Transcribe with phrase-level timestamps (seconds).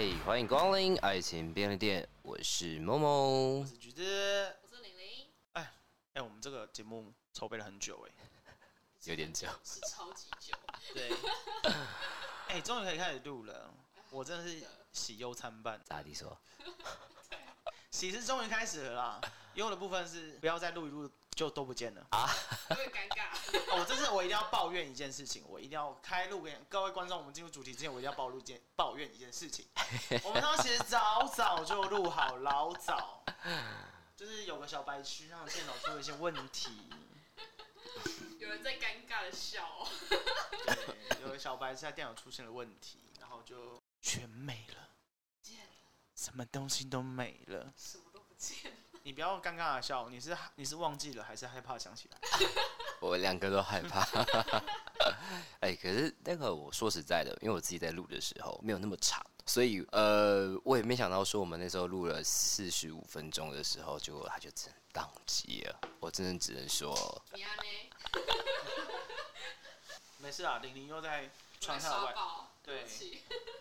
[0.00, 4.02] 嘿，欢迎光临爱情便利店，我是某某，我是橘子，
[4.62, 5.28] 我是玲玲。
[5.52, 5.74] 哎
[6.14, 8.24] 哎，我们这个节目筹备了很久哎，
[9.04, 10.56] 有点久， 是超级久。
[10.94, 11.12] 对，
[12.48, 13.70] 哎，终于可以开始录了，
[14.08, 15.78] 我真的是喜忧参半。
[15.84, 16.34] 咋地说？
[17.90, 19.20] 喜是终于开始了啦，
[19.52, 21.10] 忧的部分是不要再录一录
[21.40, 22.28] 就都不见了啊，
[22.68, 23.30] 有点尴尬。
[23.72, 27.16] 哦，这是我一定要抱怨一件事情，我一定要开录给各位观众。
[27.16, 29.66] 我们进入主题之前，我一定要暴露件抱怨一件事情。
[30.22, 33.24] 我们当时其实早早就录好，老早，
[34.14, 36.90] 就是有个小白痴让电脑出了一些问题。
[38.38, 39.88] 有人在尴尬的笑哦。
[40.66, 44.88] 对，有个小白痴在电脑出现了问题，然后就全没了。
[46.14, 48.76] 什么东西都没了，什么都不见了。
[49.10, 52.18] 你不要尴尬的笑，你是你是忘记了还是害怕想起来？
[53.02, 54.06] 我两个都害怕。
[55.58, 65.80] 哎，可是那个我说实在的，因为我自己在录的时候没有那么长，所以呃，我也没想到说我们那时候录了四十五分钟的时候，结果它就真宕机了。
[65.98, 67.20] 我真的只能说？
[70.18, 72.14] 没事啊，玲玲又在床上的外
[72.62, 72.72] 套。
[72.72, 72.84] 对，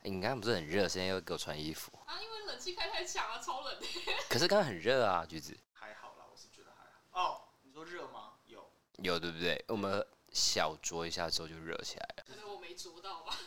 [0.03, 2.21] 你刚刚不是很热，现在又给我穿衣服啊？
[2.21, 3.87] 因为冷气开太强了，超冷的。
[4.29, 5.57] 可是刚刚很热啊，橘子。
[5.73, 7.21] 还好啦，我是觉得还好。
[7.21, 8.33] 哦，你说热吗？
[8.45, 9.63] 有，有对不对？
[9.67, 12.23] 我们小酌一下之后就热起来了。
[12.27, 13.37] 可是我没酌到吧？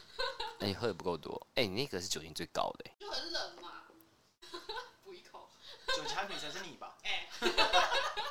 [0.59, 1.47] 那 你喝的不够多。
[1.55, 2.91] 哎，你那个是酒精最高的。
[2.99, 3.85] 就很冷嘛。
[5.05, 5.51] 补一口。
[5.97, 6.97] 酒家女才是你吧？
[7.05, 7.29] 哎。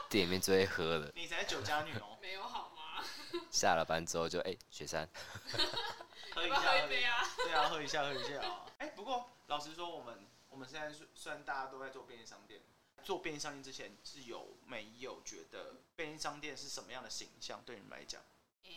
[0.09, 1.11] 店里面最会喝的。
[1.15, 2.17] 你才是酒家女哦。
[2.21, 3.03] 没有好吗？
[3.49, 5.09] 下了班之后就哎，雪山。
[6.33, 7.27] 喝一下，喝一杯啊！
[7.37, 8.65] 对啊，喝一下，喝一下啊！
[8.79, 12.61] 哎，不过老实说，我们我们现在虽然大家都在做便利商店，
[13.03, 17.61] 做便利商店之前是有没有觉得便利商店是什么样的形象？
[17.65, 18.21] 对你们来讲，
[18.63, 18.71] 哎，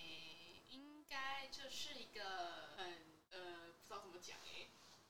[0.71, 2.23] 应该就是一个
[2.77, 2.87] 很
[3.31, 3.39] 呃，
[3.81, 4.67] 不知道怎么讲哎。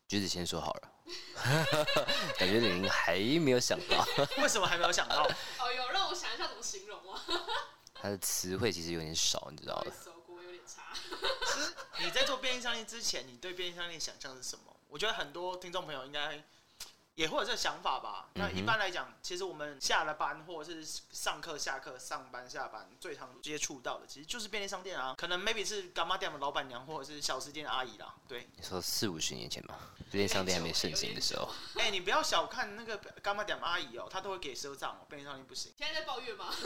[0.07, 0.93] 橘子先说好了，
[2.39, 4.07] 感觉玲玲还没有想到，
[4.43, 5.27] 为什么还没有想到？
[5.27, 7.25] 哦，有让我想一下怎么形容啊。
[7.95, 9.93] 他的词汇其实有点少，你知道吗？
[11.47, 14.65] 其实你在做便利商店之前，你对便利商店想象是什么？
[14.89, 16.43] 我觉得很多听众朋友应该
[17.17, 18.29] 也会有这个想法吧。
[18.35, 25.15] 那一般来讲，其实我们下了班或者是上课、下课、上班、下班，最常接触到的其实就是便利商店啊。
[25.17, 28.15] 可能 maybe 是干妈店的老板娘，或者是小吃店的阿姨啦。
[28.27, 29.79] 对，你说四五十年前吧，
[30.11, 31.49] 便利商店还没盛行的时候。
[31.77, 35.07] 哎、欸，你不要小看那个干妈店阿姨哦、喔，她都会给赊账哦。
[35.09, 35.73] 便利商店不行。
[35.79, 36.53] 现在在抱怨吗？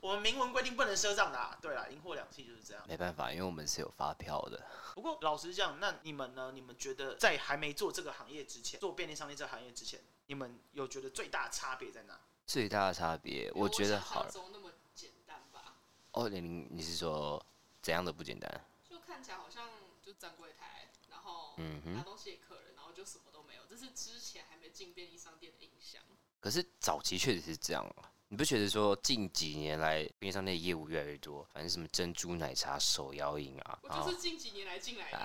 [0.00, 2.84] 我们明文规定不能赊账的啊，对啊，银货两期就是这样。
[2.86, 4.64] 没办法，因为我们是有发票的。
[4.94, 6.52] 不过老实讲，那你们呢？
[6.54, 12.18] 你们觉得在还没做这个行业之前，做便利商店这个行业之前，你们有觉得最大的差别在哪？
[12.46, 14.30] 最大的差别，我觉得好了。
[14.52, 15.74] 那么简单吧？
[16.12, 17.44] 哦，玲玲，你是说
[17.82, 18.48] 怎样的不简单？
[18.88, 19.68] 就看起来好像
[20.00, 23.62] 就站柜台，然后拿东西给客人，然后就什么都没有。
[23.68, 26.00] 这是之前还没进便利商店的印象。
[26.40, 28.12] 可是早期确实是这样啊。
[28.30, 31.42] 你不觉得说近几年来便利商店的业务越来越多？
[31.50, 35.18] 反正什么珍珠奶茶、手摇饮啊，我就是近几年来进来的。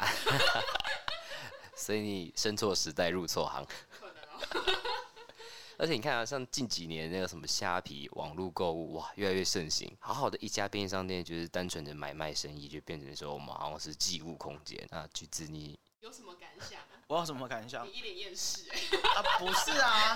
[1.75, 3.66] 所以你生错时代入错行。
[3.90, 4.80] 可能哦。
[5.78, 9.94] 而且你看啊，像近几年那个什么虾皮网络购物，哇，越来越盛行。
[10.00, 15.06] 好好的一家便利商店，就是单纯的买卖生意，就变成说我们好像是寄物空间啊。
[15.14, 16.80] 橘子，你有什么感想？
[17.08, 17.85] 我有什么感想？
[17.85, 18.80] 你一脸厌世哎！
[19.16, 20.16] 啊，不是啊，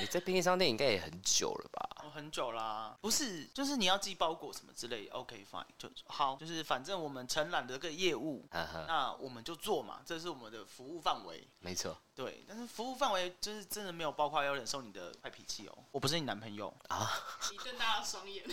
[0.00, 2.01] 你在便利商店应该也很久了吧？
[2.12, 2.96] 哦，很久啦。
[3.00, 11.46] 不是，就是你要寄包裹什么之类，OK fine，就好，就是反正我们承揽的这个业务，呵呵那我们就做嘛，这是我们的服务范围。
[11.60, 15.78] 没错，对，但是服务范围就是真的没有包括要忍受你的坏脾气哦。
[15.90, 17.10] 我不是你男朋友啊！
[17.50, 18.44] 你瞪大了双眼。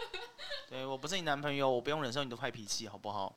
[0.68, 3.34] 对，我不是你男朋友，我不用忍受你的坏脾气，好不好？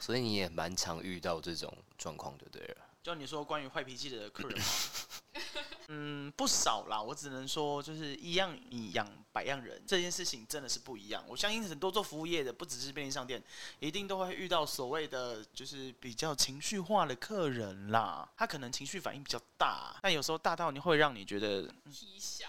[0.00, 2.76] 所以你也蛮常遇到这种状况，就对了。
[3.02, 4.64] 就你说关于坏脾气的客人吗？
[5.90, 7.00] 嗯，不少啦。
[7.00, 11.24] 我只能说，就是一样米养百样人，这件事情真的是不一样。
[11.26, 13.42] 我相信很多做服务业的，不只是便利商店，
[13.80, 18.28] 一定都会遇到所谓的就是比较情绪化的客人啦。
[18.36, 22.46] 他可能情绪反应比较大，但有时候大到你会让你觉得啼笑，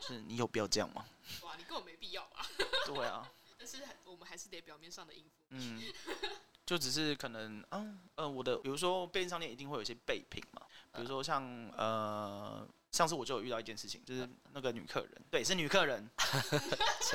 [0.00, 1.04] 就是你有必要这样吗？
[1.42, 2.46] 哇，你根本没必要吧？
[2.86, 3.28] 对啊，
[3.58, 5.30] 但是我们还是得表面上的应付。
[5.50, 5.82] 嗯。
[6.70, 10.62] 就只是可能，嗯，呃，我的，比如说便利商店一定会有一些备品嘛，
[10.94, 11.42] 比如说像
[11.76, 16.08] 呃上次我就有遇到一件事情，就是那个女客人，对，是女客人，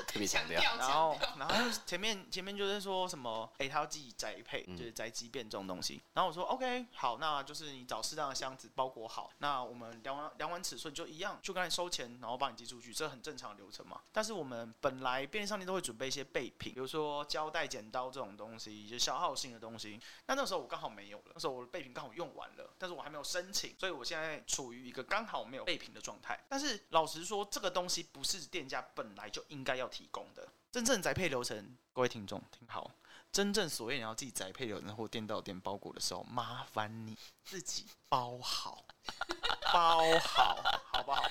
[0.07, 0.61] 特别强调。
[0.77, 6.01] 然后，然后前面前面就是说什么，哎、欸，他要自己宅配，就是宅急便这种东西。
[6.13, 13.99] 然后我说 OK，好，那就是你找适当的箱子包裹好，那我们量完量完尺寸就一样，就跟才收钱，然后帮你寄出去，这很正常的流程嘛。
[14.13, 19.99] 但是我们本来便利商店都会准备一些备品，比如说胶带、剪刀这种东西，就消耗性的东西。
[20.27, 26.39] 那那时候我刚好没有了，那时候我的备品刚好用完了，但是我还没有申请，所以我现在处于一个刚好没有备品的状态。
[26.47, 30.47] 但是老实说，这个东西不是店家本来就应该要提供的。
[30.71, 32.91] 真正宅配流程，各位听众听好，
[33.31, 38.85] 真正所谓你要自己宅配流程或店到店包裹的时候，麻烦你自己包好，
[39.73, 41.23] 包好，好不好？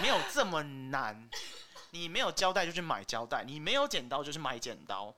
[0.00, 1.28] 没有这么难。
[1.92, 5.12] 你没有胶带就去买胶带，你没有剪刀就去买剪刀，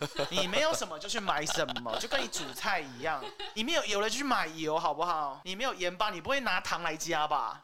[0.30, 3.24] 你没有什么就去买什么，就跟你煮菜一样。
[3.54, 5.40] 你没有油了就去买油，好不好？
[5.44, 7.60] 你没有盐巴，你不会拿糖来加吧？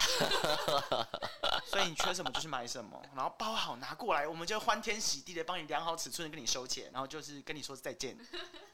[1.67, 8.17] 所以你缺什么就去买什么，然后包好拿过来，我们就欢天喜地的帮你量好尺寸，跟你收钱，然后就是跟你说再见。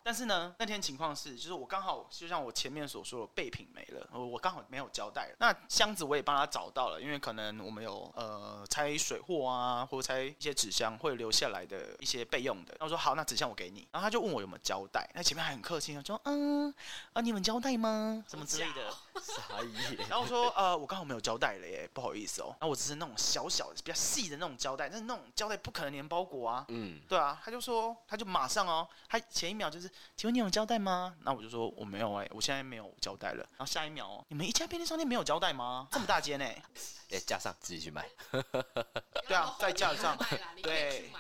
[0.03, 5.37] 但是呢，那天情况是，就是我刚好就像我前面所说的备品没了，我刚好没有胶带了。
[5.39, 12.75] 那箱子我也帮他找到了，因为可能我们有呃拆水货啊，或者拆一些纸箱会留下来的一些备用的。
[12.81, 13.87] 那我说好，那纸箱我给你。
[13.91, 16.73] 然后他就问我有没有交代，那前面还很客气，说嗯
[17.12, 18.25] 啊，你们交代吗？
[18.29, 18.95] 什么之类的。
[19.20, 19.97] 傻眼。
[20.09, 22.55] 然后我说呃，我刚好没有胶带了耶，不好意思哦。
[22.61, 26.65] 那我只是那种小小的、比较细的那种胶带，但是那种胶带不可能粘包裹啊。
[26.69, 27.41] 嗯，对啊。
[27.44, 31.15] 他就说，他就马上哦，他前一秒就是，请问你有胶带吗？
[31.23, 33.47] 那我就说我没有哎，我现在没有胶带了。
[33.53, 35.88] 然后下一秒哦，你们一家便利商店没有胶带吗？
[35.91, 36.44] 这么大间呢？
[37.11, 38.06] 哎，加上自己去买。
[39.26, 40.17] 对啊，在加上。
[40.62, 41.11] 对。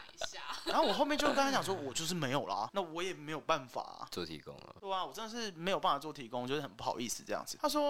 [0.64, 4.76] 然后我后面就跟他讲说，我就是没有啦，那我也没有办法啊，做提供了。
[4.80, 7.56] 对啊，我真的是没有办法做提供，我觉得很不好意思这样子。
[7.62, 7.87] 他说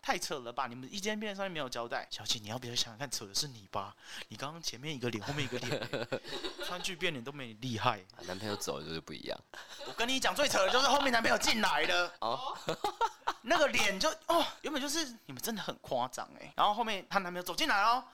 [0.00, 3.94] 太扯了吧，你们一间便利商店没有交代，小姐你要不要想想看，扯的是你吧？
[4.28, 5.88] 你刚刚前面一个脸，后面一个脸，
[6.66, 8.04] 川剧变脸都没你厉害。
[8.26, 9.38] 男朋友走了就是不一样。
[9.86, 12.14] 我跟你讲，最扯的就是后面男朋友进来了。
[12.20, 12.56] 哦。
[13.42, 16.52] 那个脸就哦，原本就是你们真的很夸张哎。
[16.56, 18.04] 然后后面她男朋友走进来哦。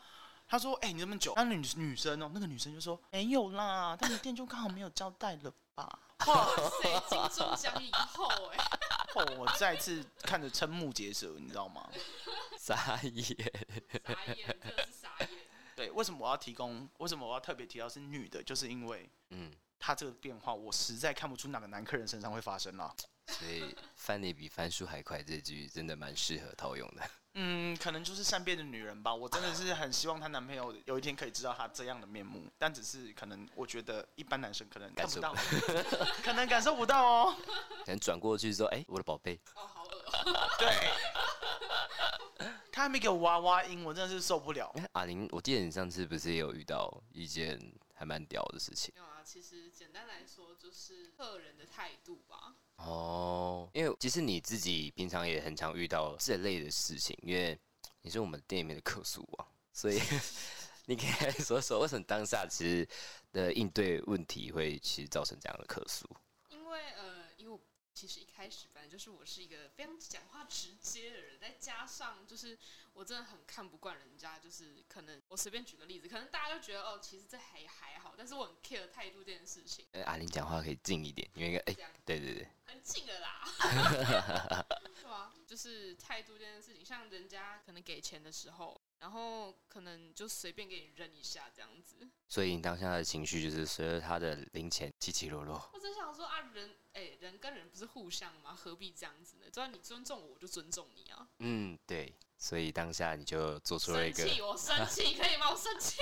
[0.46, 8.58] 他说：“哎、欸，你这么久，那女女生哦，那个女生就说没有啦，他们店就刚好没有交代了吧？”哇塞，金钟奖以后哎，
[9.14, 11.88] 哦，我再次看着瞠目结舌，你知道吗？
[12.58, 13.12] 傻眼，
[14.04, 15.28] 傻眼，真的是傻眼。
[15.76, 16.88] 对，为什么我要提供？
[16.98, 18.42] 为什么我要特别提到是女的？
[18.42, 22.94] 就是因为，嗯，她这个变化，我实在看不出哪个男客人身上会发生了。
[23.26, 27.02] 所以翻脸比翻书还快，这句真的蛮适合套用的。
[27.34, 29.14] 嗯，可能就是善变的女人吧。
[29.14, 35.34] 我真的是很希望她男朋友有一天可以知道她这样的面目，但只是可能，我觉得一般男生可能看不到，
[36.22, 37.36] 可能感受不到哦。
[37.84, 40.48] 可能转过去说：“哎、欸，我的宝贝。”哦，好恶、喔。
[40.58, 40.68] 对。
[42.70, 44.68] 他还没给我娃娃音，我真的是受不了。
[44.74, 47.56] 欸、阿玲，我记得你上次不是也有遇到一件
[47.94, 48.92] 还蛮屌的事情？
[48.96, 52.56] 没有啊，其实简单来说就是客人的态度吧。
[52.86, 57.58] 哦，因为其实你自己平常也很常遇到这类的事情，因为
[58.02, 59.98] 你是我们店里面的客诉王，所以
[60.86, 62.86] 你可以说说为什么当下其实
[63.32, 66.06] 的应对问题会其实造成这样的客诉？
[66.50, 67.13] 因为呃，
[67.94, 72.58] 其实一开始反正就是我是一个非常讲话直接的人，再加上就是
[72.92, 79.86] 我真的很看不惯人家，就是可能我随便举个例子，可能大家就觉得哦，其实这还还好，但是我很 care 态度这件事情。
[79.92, 82.48] 呃，阿玲讲话可以近一点，因为哎，欸、对对对。
[82.82, 83.44] 进了啦，
[85.00, 92.08] 对啊，就是态度这件事情，像人家可能给钱的时候，然后可能就随便给你扔一下这样子。
[92.28, 95.70] 所以你当下的情绪就是随着他的零钱起起落落。
[95.72, 98.54] 我只想说啊，人哎、欸，人跟人不是互相吗？
[98.54, 99.44] 何必这样子呢？
[99.52, 101.28] 只要你尊重我，我就尊重你啊。
[101.38, 102.14] 嗯，对。
[102.36, 105.50] 所以当下你就做出了一个生气，我生气 可以吗？
[105.50, 105.96] 我生气。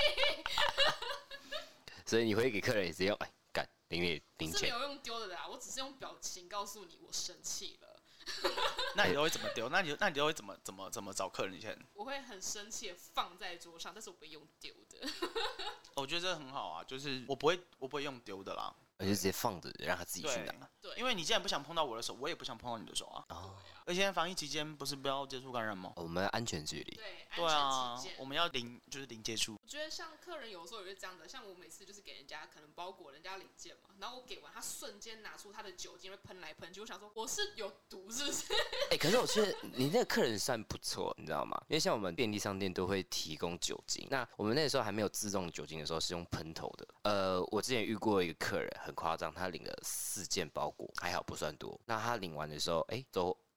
[2.06, 3.68] 所以你会给客人也是用哎干。
[3.88, 7.91] 零零零钱，是没有用丢的啦，我只是用表情告诉你我生气了。
[8.94, 9.68] 那你都会怎么丢？
[9.68, 11.78] 那你那你都会怎么怎么怎么找客人钱？
[11.94, 15.08] 我会很生气的放在桌上，但是我不会用丢的。
[15.96, 20.68] 我觉得这很好啊，就是我不会我不会用丢的啦，我就直接放着让他自己去拿。
[20.80, 23.24] 对，因为你既然不想碰到我的手，我也不想碰到你的手啊。
[23.30, 23.56] 哦。
[23.86, 25.92] 而且防疫期间不是不要接触感染吗？
[25.96, 26.94] 我们安全距离。
[26.94, 29.58] 对，对啊，我们要零就是零接触。
[29.62, 38.52] 我觉得像客人有时候也是这样的，像我每次就是给人家可能包裹人家零件嘛，然后我给完，他瞬间拿出他的酒精会喷来喷去，我想说我是有毒是不是？
[38.90, 41.60] 哎、欸，可是我觉得你那个客人算不错，你知道吗？
[41.68, 46.86] 因为像我们便利商店都会提供酒精，那我们那时候还没有自动酒精的时候是用喷头的。
[47.02, 51.80] 呃，我之前遇过一个客人很夸张，他领了四件包裹，还好不算多。
[51.86, 53.06] 那他领完的时候，哎、欸，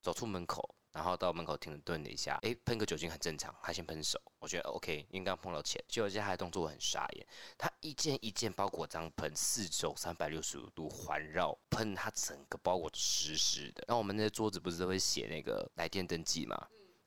[0.06, 0.76] 走走出门口。
[0.92, 5.84] 然后到门口停顿了一下，哎，喷个酒精很正常，他先喷手，我觉得 OK，应该碰到钱。
[5.90, 13.84] 结果接下来动作很傻眼，他一件一件包裹这样喷，四周三百六十五度环绕喷，他整个包裹湿湿的。
[13.90, 16.56] 然后我们那些桌子不是都会写那个来电登记嘛？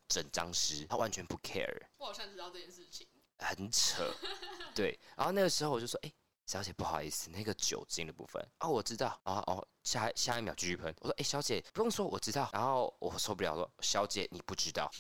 [0.06, 1.86] 整张湿，他完全不 care。
[1.96, 3.06] 我好像知道这件事情，
[3.38, 4.14] 很扯。
[4.74, 6.12] 对，然后那个时候我就说，哎。
[6.48, 10.92] 小姐，不好意思，那个酒精的部分哦，我知道啊哦，下下一秒继续喷。
[11.00, 12.48] 我说，哎，小姐不用说，我知道。
[12.54, 14.90] 然后我受不了，说，小姐你不知道，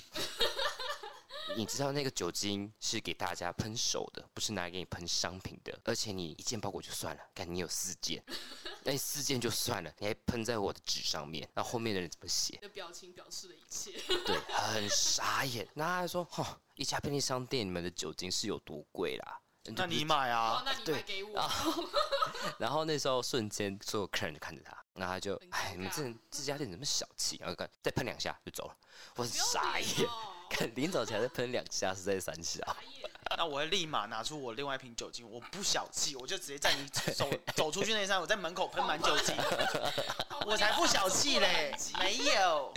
[1.56, 5.80] 你知道那个酒精是给大家喷手的，不是拿来给你喷商品的。
[5.84, 8.22] 而且你一件包裹就算了，看你有四件，
[8.84, 12.58] 那你四件就算了，你还喷在我的纸上面，那后面的人怎么写？
[12.60, 13.92] 你的表情表示了一切，
[14.26, 15.66] 对，很傻眼。
[15.72, 19.40] 那他还说，哈、哦，一家便利商店你们的酒精是有多贵啦？
[19.76, 20.60] 那你买啊？
[20.60, 21.34] 哦、那你买给我。
[21.34, 21.84] 然后，
[22.58, 27.36] 然后那时候瞬间所有客人就看着他，然后他就，哎，你们这这家店怎么小气？
[27.40, 28.74] 然后看再喷两下就走了，
[29.16, 30.08] 我很傻眼。
[30.50, 32.60] 看临走前再喷两下是在三小。
[33.36, 39.36] 那我会立马拿出我另外一瓶酒精，我不小气，我就直接在你走走出去那一刹，我在门口喷满酒精，
[40.46, 42.72] 我才不小气嘞，没有。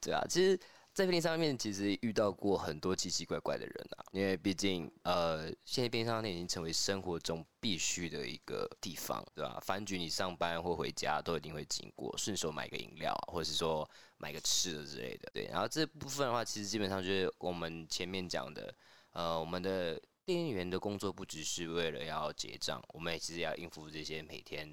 [0.00, 0.60] 对啊，其实。
[0.94, 9.58] 在便利商店其实遇到过很多奇奇怪怪的人啊，因为毕竟呃，现在便利商店已经成为生活中必须的一个地方，对吧？
[9.60, 15.46] 饭局你上班或回家都一定会经过，顺手买个饮料，或者是说买个吃的之类的，对。
[15.46, 18.72] 然后这部分的话，其实基本上就是我们前面讲的，
[19.14, 24.72] 呃，我们的店员的工作不只是为了要结账，我们也其实要应付这些每天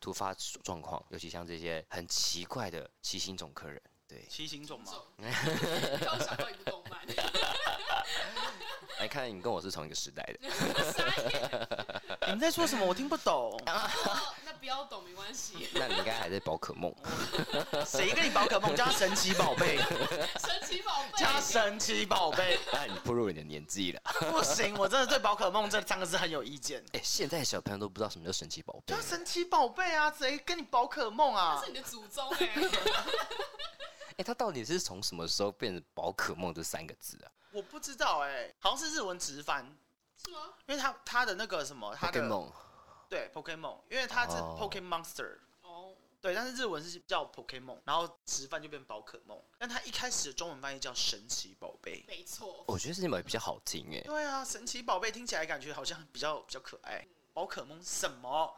[0.00, 3.80] 突发状况，尤其像这些很奇怪的奇形种客人。
[4.12, 4.92] 对，七星种吗？
[6.04, 7.00] 刚想到一部动漫。
[8.98, 10.38] 来看，你跟我是同一个时代的。
[12.26, 12.84] 你们在说什么？
[12.84, 13.58] 我听不懂。
[13.66, 15.66] 哦、那不要懂没关系。
[15.72, 16.94] 那你应该还在宝可梦。
[17.86, 18.76] 谁跟你宝可梦？
[18.76, 19.78] 叫神奇宝贝。
[19.78, 21.18] 神奇宝贝。
[21.18, 22.60] 加神奇宝贝。
[22.70, 24.00] 那你步入你的年纪了。
[24.30, 26.84] 不行，我真的对宝可梦这三个字很有意见。
[26.92, 28.94] 哎，现在小朋友都不知道什么叫神奇宝贝。
[28.94, 30.12] 叫神奇宝贝啊！
[30.16, 31.58] 谁跟你宝可梦啊？
[31.60, 32.30] 这是你的祖宗。
[34.12, 37.32] 哎、欸，他到底是从什么时候变成宝可梦这三个字啊？
[37.50, 39.64] 我不知道哎、欸，好像是日文直翻，
[40.24, 40.54] 是吗？
[40.66, 42.52] 因为他他的那个什么，他的 Pokemon
[43.08, 56.98] 对 Pokemon，因为他是 Pokemonster 哦，对，但是日文是叫 Pokemon，然后直翻就变宝可梦，但他一开始的中文翻译叫神奇宝贝，没错，我觉得神奇宝贝比较好听哎，对啊，神奇宝贝听起来感觉好像比较比较可爱。
[56.98, 58.54] 嗯宝可梦什么？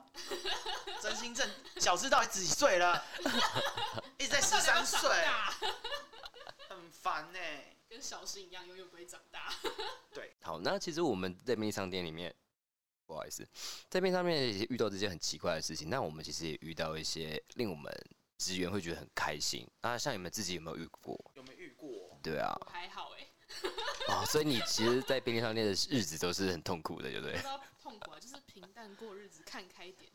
[1.00, 3.04] 真心正小智到底几岁了？
[4.19, 5.09] 一直在十三岁，
[6.69, 7.76] 很烦呢、欸。
[7.88, 9.54] 跟小新一样，永远不会长大。
[10.12, 12.35] 对，好，那其实我们在便利商店里面，
[13.07, 13.47] 不好意思，
[13.88, 15.88] 在便利商店也遇到这些很奇怪的事情。
[15.88, 17.93] 那我们其实也遇到一些令我们
[18.38, 19.64] 职员会觉得很开心。
[19.83, 21.14] 那像你们自己有没有遇过？
[21.35, 22.19] 有没有遇过？
[22.21, 23.28] 对啊，我还好哎。
[24.09, 27.38] 哦，所以你其实，在便利商店的日子都是很痛苦的，对不对？
[28.97, 30.11] 过日子，看开点。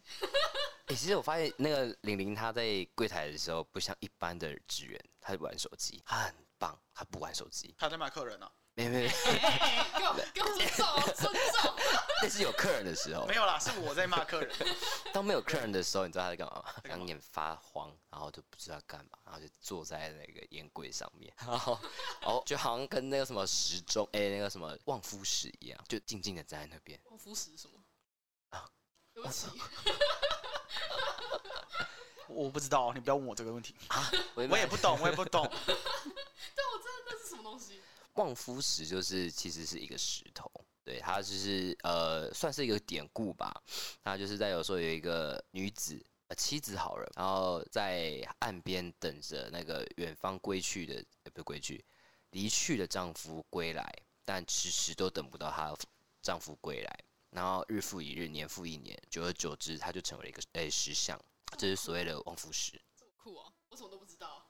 [0.86, 8.52] 哎、 欸，其实我发现那个玲玲她在柜台的时候，不像一般的职员，她玩手机，她很棒，她不玩手机，她在骂客人呢、啊。
[8.76, 11.76] 没没没，给我给我尊重尊重。
[12.24, 13.26] 那是有客人的时候。
[13.26, 14.56] 没有啦，是我在骂客人。
[15.12, 16.74] 当没有客人的时候，你知道他在干嘛吗？
[16.86, 21.78] 两眼发慌，然后就不知道干嘛，然后就坐在那个烟柜上面，然后
[22.24, 26.98] 哦，就好像跟那个什么时钟，哎、欸，那个什么望夫石一样，就静静的站在那边。
[27.10, 27.78] 望夫石什么？
[29.24, 29.48] 啊，对不起。
[32.28, 35.44] 我不知道，你不要问我这个问题啊， 我也不懂，我也不懂。
[35.66, 37.82] 对，我真的那是什么东西？
[38.14, 40.50] 望夫石就是其实是一个石头，
[40.84, 43.62] 对，它就是呃算是一个典故吧。
[44.04, 51.84] 它就是在有时候有一个女子呃妻子好人，然后在岸边等着那个远方归去的呃不归去
[52.32, 53.92] 离去的丈夫归来，
[54.24, 55.76] 但迟迟都等不到她
[56.22, 57.00] 丈夫归来，
[57.31, 61.19] 然后日复一日，年复一年，久而久之，它就成为了一个诶石像，
[61.57, 62.81] 这是所谓的旺夫石。
[62.98, 64.45] 这么酷哦，我什么都不知道。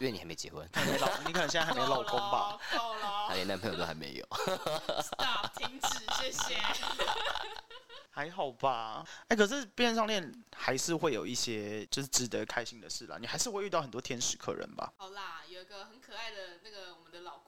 [0.00, 2.58] 因为你还没结婚， 还没老，你可能现在还没老公吧？
[2.76, 4.26] 够了，他连男朋友都还没有。
[5.02, 6.56] Stop，停止，谢谢。
[8.10, 9.04] 还好吧？
[9.28, 13.16] 哎、欸，可是变上恋还是会有一些就是值得开心的事啦。
[13.20, 14.92] 你还是会遇到很多天使客人吧？
[14.96, 17.38] 好啦，有一个很可爱的那个我们的老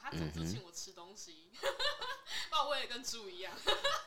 [0.00, 1.50] 他总是请我吃东西，
[2.50, 3.52] 把我喂的跟猪一样。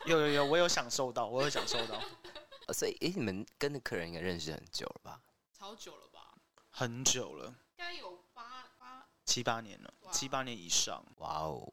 [0.05, 2.01] 有有有，我有享受到，我有享受到。
[2.73, 5.19] 所以，哎、欸，你们跟的客人应该认识很久了吧？
[5.57, 6.35] 超久了吧。
[6.71, 11.03] 很久了，应该有八八七八年了，七八年以上。
[11.17, 11.67] 哇哦，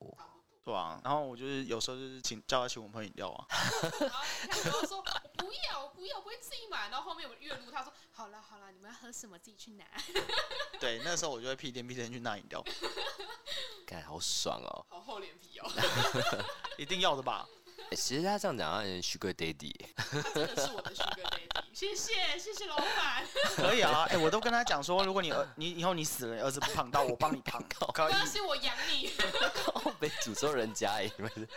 [0.64, 0.98] 对啊。
[1.04, 3.46] 然后我就是有时候就是请叫他请我们喝饮料啊。
[4.00, 5.02] 然后他跟我说我
[5.36, 6.88] 不要，我不要，我不会自己买。
[6.88, 9.84] 然后后面我月录他说好了好了，你们要喝什么自己去拿。
[10.80, 12.64] 对，那个时候我就会屁颠屁颠去拿饮料，
[13.86, 15.70] 感觉好爽哦，好厚脸皮哦，
[16.76, 17.46] 一定要的吧？
[17.90, 21.25] 欸、其实他这样讲，好像 Sugar Daddy，他真的是我的 Sugar Daddy，
[21.76, 23.22] 谢谢谢谢老板。
[23.54, 28.12] 可以啊，哎、欸，我都跟他讲说，如果你儿 你以后你死了，你儿子不胖到，我帮你胖，可以。
[28.14, 29.12] 但是我养你，
[30.00, 31.48] 被诅咒人家哎，你们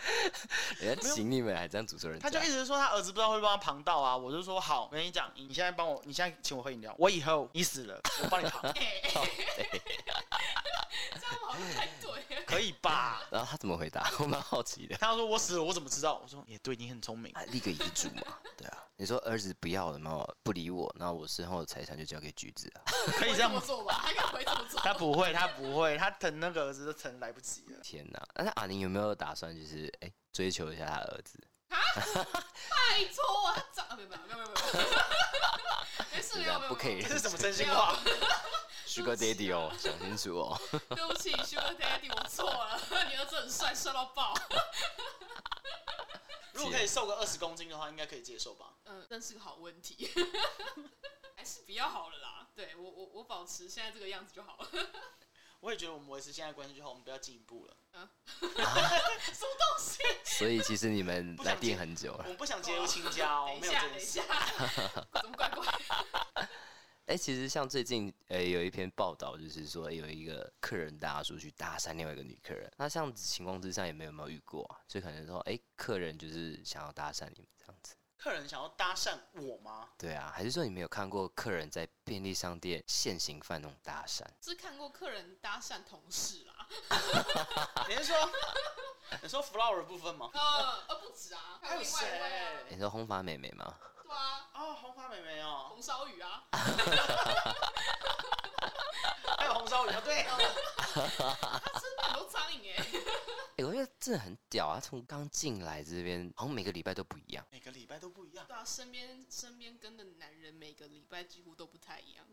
[0.78, 8.60] 人家请你们还这样诅咒人家，他就一直说他儿子不知道会不会帮他旁到啊，我就说好，我跟你讲，你现在帮我，你现在请我喝饮料，我以后你死了，我帮你胖。
[8.72, 9.82] 欸欸
[11.12, 13.22] 这样好像太对，可以吧？
[13.30, 14.10] 然后他怎么回答？
[14.18, 14.94] 我蛮好奇的。
[14.98, 16.20] 他说我死了，我怎么知道？
[16.22, 17.32] 我说也对，你很聪明。
[17.32, 18.76] 啊，立个遗嘱嘛，对啊。
[18.96, 22.82] 你说儿子不要了嘛，不理我，那我身后的财产就交给橘子啊。
[23.18, 24.04] 可以这样做吧？
[24.16, 24.80] 他会这么做？
[24.80, 27.80] 他不会，他不会，他疼那个儿子都疼来不及了。
[27.82, 28.20] 天哪！
[28.34, 31.38] 那阿宁有没有打算就是哎、欸、追求一下他儿子？
[31.68, 31.78] 啊！
[31.94, 34.96] 拜托啊，他长没有没有没有没有没有，
[36.12, 37.00] 没事没有没有，不可以。
[37.02, 37.96] 这是什么真心话
[38.86, 40.60] ？Sugar Daddy 哦，想清楚哦。
[40.88, 42.80] 对不起，Sugar Daddy，我错了。
[43.08, 44.34] 你儿子很帅，帅到爆。
[46.52, 48.74] 如果可以瘦个二十公斤的话，应该可以接受吧？
[48.84, 50.10] 嗯，真是个好问题。
[51.36, 52.48] 还是比较好了啦。
[52.54, 54.68] 对我，我我保持现在这个样子就好了。
[55.60, 57.76] 我也觉得我们维持现在关系就好，我们不要进一步了。
[57.92, 58.08] 嗯，啊、
[59.32, 60.02] 什么东西？
[60.24, 62.24] 所以其实你们来电很久了。
[62.28, 63.58] 我不想结入亲家哦。
[63.60, 64.22] 等一下，等一下，
[65.20, 65.64] 怎么怪怪？
[67.10, 74.78] 哎、欸，其实像最近呃、欸、有一篇报道，就是说有一个客人大叔去搭讪另外一个女客人，那这样子情况之下也没有没有遇过啊？
[74.86, 77.96] 就可能说，哎、欸，客人就是想要搭讪你们这样子。
[78.16, 79.88] 客人想要搭讪我吗？
[79.98, 84.24] 对啊，还是说你没有看过客人在便利商店现行犯那种搭讪？
[84.40, 86.68] 是看过客人搭讪同事啦。
[87.90, 88.16] 你是说
[89.20, 90.30] 你说 flower 部分吗？
[90.32, 90.40] 呃
[90.90, 92.06] 呃，不止啊，还有谁？
[92.68, 93.76] 你说红发妹妹吗？
[94.10, 96.42] 对啊，哦，红发妹妹哦，红烧鱼啊，
[99.38, 100.36] 还有红烧鱼啊，对，他
[101.80, 102.84] 真的很多苍蝇哎，
[103.58, 104.80] 哎，我觉得真的很屌啊！
[104.80, 108.44] 从刚进来这边，好像每个礼拜都不一样，每个礼拜都不一样。
[108.48, 112.26] 对啊，身边身边跟的男人每个礼拜几乎都不太一样，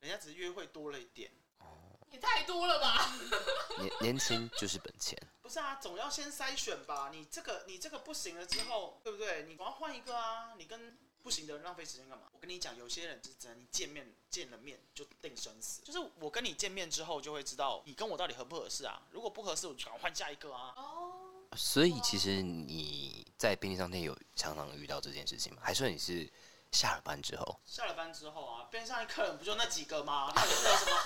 [0.00, 1.64] 人家只是约会多了一点，哦，
[2.10, 3.12] 也太多了吧？
[3.78, 7.10] 年年轻就是本钱，不是啊，总要先筛选吧？
[7.12, 9.44] 你这个你这个不行了之后，对不对？
[9.44, 10.98] 你总要换一个啊，你跟。
[11.22, 12.24] 不行的人浪费时间干嘛？
[12.32, 15.80] 我跟你讲，有些人就是真的，你见面见了面就定生死。
[15.82, 19.00] 就是我跟你见面之后，就会知道你跟我到底合不合适啊。
[19.10, 20.74] 如果不合适，我就赶快换下一个啊。
[20.76, 21.12] 哦。
[21.54, 25.60] 所以其实你在便利商店有常常遇到这件事情吗？
[25.62, 26.26] 还是你是
[26.72, 27.60] 下了班之后？
[27.66, 30.32] 下了班之后啊，便利商店客人不就那几个吗？
[30.34, 30.96] 到底是有什么？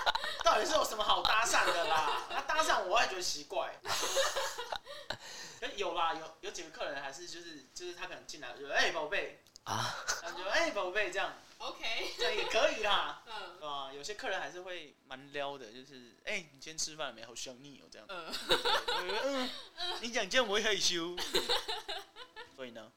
[0.44, 2.22] 到底是有什么好搭讪的啦？
[2.30, 3.74] 那搭讪我也觉得奇怪。
[5.74, 9.42] 有啦，有有几个客人还是就是就是他可能进来就哎宝贝。
[9.66, 17.24] 啊，感觉哎，宝贝，这样，OK，这样也可以啦，嗯，啊，有些客人还是会蛮撩的，就是，哎、欸，你今天吃饭了没？
[17.26, 18.32] 好想你哦，这样，嗯，
[19.24, 19.50] 嗯，
[20.00, 21.16] 你讲这样我会害羞，
[22.54, 22.92] 所以呢，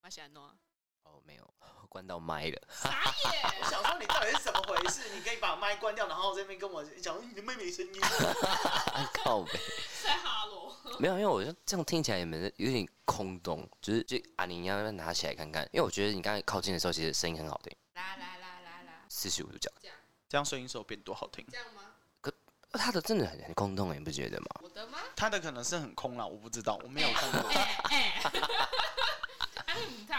[0.00, 0.54] 马西安诺，
[1.02, 1.54] 哦，没有，
[1.88, 5.08] 关到麦了，傻眼，我想说你到底是怎么回事？
[5.12, 8.00] 你可以把麦关掉，然后这边跟我讲你的妹妹声音，
[9.14, 9.58] 靠北，
[10.04, 10.57] 在哈喽。
[10.98, 15.62] 没有，因为我觉得这样听起来也没有点空洞，就是就阿宁要不要拿起来看看？
[15.72, 17.74] 因为我觉得你刚才靠近的时候，其实声音很好听。
[17.94, 19.96] 啦啦啦啦啦，四十五度角，这样
[20.28, 21.44] 这样声音是有变多好听？
[21.50, 21.82] 这样吗？
[22.20, 22.32] 可
[22.72, 24.46] 他的真的很很空洞，你不觉得吗？
[24.62, 24.98] 我的吗？
[25.16, 27.50] 他的可能是很空啦，我不知道，我没有看过。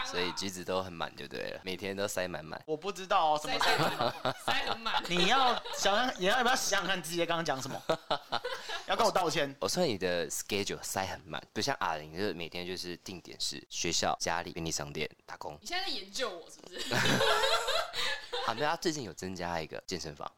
[0.06, 2.60] 所以橘子都很满就对了，每天都塞满满。
[2.66, 4.34] 我不知道哦，什么塞满？
[4.44, 5.02] 塞很满。
[5.08, 7.82] 你要想想，你要不要想想看自己刚刚讲什么？
[8.86, 9.54] 要跟我道歉。
[9.60, 15.56] 我说你的 schedule 塞很满，不像阿玲，就是每天就是定点是学校、家里、便利商店打工。
[15.60, 16.94] 你现在在研究我是不是？
[18.46, 20.30] 好， 那他最近有增加一个健身房。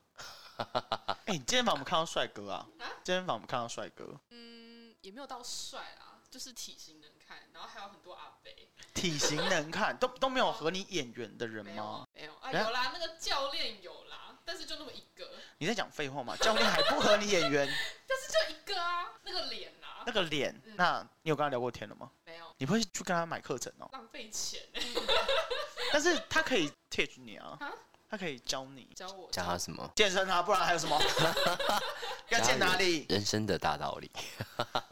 [0.57, 2.67] 哎、欸，健身房我们看到帅哥啊？
[2.79, 2.85] 啊？
[3.03, 4.21] 健身房我们看到帅哥。
[4.31, 8.53] 嗯，也没有到帅啊，就是体型能看，然后还有很多阿伯。
[8.95, 12.07] 体型能看， 都都没有和你眼缘的人吗？
[12.15, 15.29] 没有，没有啊，有啦，那个教练有啦，但是就那么一个。
[15.59, 16.37] 你在讲废话吗？
[16.41, 17.67] 教练还不和你眼缘？
[18.07, 20.05] 但是就一个啊，那个脸啊。
[20.07, 22.11] 那个脸，嗯、那你有跟他聊过天了吗？
[22.25, 22.55] 没有。
[22.59, 23.89] 你不会去跟他买课程哦？
[23.93, 24.61] 浪费钱。
[25.93, 27.59] 但是他可以 teach 你啊，
[28.13, 28.87] 他可以教你。
[28.95, 29.27] 教我。
[29.31, 29.91] 教他什么？
[29.97, 31.01] 健身啊，不然还有什么？
[32.29, 33.07] 要健哪里？
[33.09, 34.11] 人生的大道理。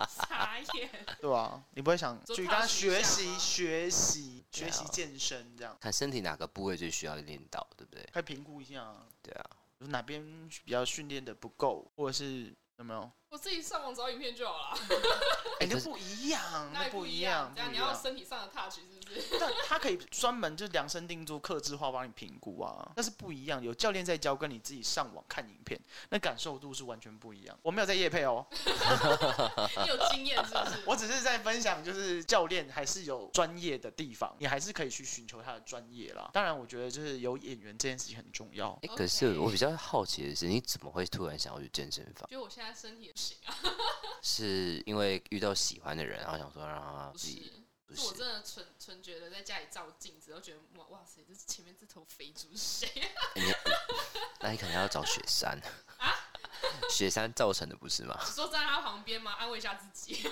[0.09, 0.91] 傻眼。
[1.21, 5.77] 对啊，你不会想去跟他学习学习学习健身这样？
[5.79, 8.09] 看身体哪个部位最需要练到，对不对？
[8.11, 8.91] 可以评估一下。
[9.23, 10.25] 对啊，哪边
[10.65, 14.79] 比较训练的不够，或者是有没有我自己上网找影片就好了。
[15.61, 17.53] 哎、欸，那不一样，那不一样。
[17.55, 19.23] 这样你要身体上的 touch 是不是？
[19.39, 23.63] 但他可以专门就量身定做、克制化帮你评估啊，那是不一样。
[23.63, 27.57] 有教练在教，跟你自己上网看影片，那感受度是完全不一样。
[27.63, 30.83] 我没有在夜配哦， 你有经验是不是？
[30.87, 36.29] 我只是在分享，就是教练还是有专业的地方，你还是可以去寻求他的专业啦。
[36.33, 38.73] 当然，我觉得就是有演员这件事情很重要。
[38.83, 42.29] 哎、欸，可是我比较好奇的是，你怎么会突然想要去健身房？
[42.29, 43.55] 觉得我现在身体不行啊。
[44.23, 47.53] 是因为遇到喜欢的人，然后想说让他自己。
[47.87, 53.11] 不是，我真的纯纯觉得在家里照镜子，都觉得哇哇塞，这是前面这头肥猪是谁？
[54.41, 55.61] 那你可能要找雪山
[55.99, 56.15] 啊，
[56.89, 58.17] 雪山造成的不是吗？
[58.25, 59.33] 你说站在他旁边吗？
[59.33, 60.23] 安慰一下自己。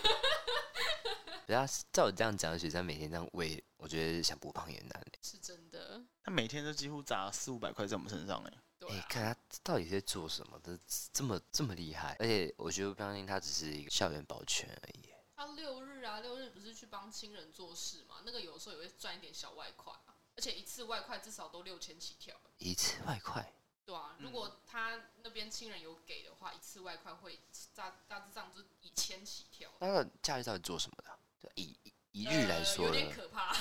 [1.46, 5.06] 不要照我这样讲，雪山每天这样喂，我觉得想不胖也难。
[5.22, 8.52] 是真的，他每天都几乎砸四五百块在我们身上哎。
[8.86, 10.78] 哎、啊欸，看他到底在做什么，这
[11.12, 15.08] 这么这么厉害，而且我觉得不相信他只是一个校园保全而已。
[15.34, 18.22] 他六日啊，六日不是去帮亲人做事嘛？
[18.24, 22.34] 那个有时候也会赚一点小外快啊，而且一次外快至少都六千起跳。
[22.58, 23.52] 一次外快？
[23.84, 27.40] 对啊，如果他那边亲人有给的话，一次外快会
[27.74, 29.70] 大大致上就一千起跳。
[29.80, 31.50] 那个假日到底做什么的？
[31.54, 31.76] 以
[32.12, 33.54] 一日来说、呃，有点可怕。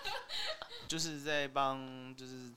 [0.88, 2.52] 就是在帮，就是。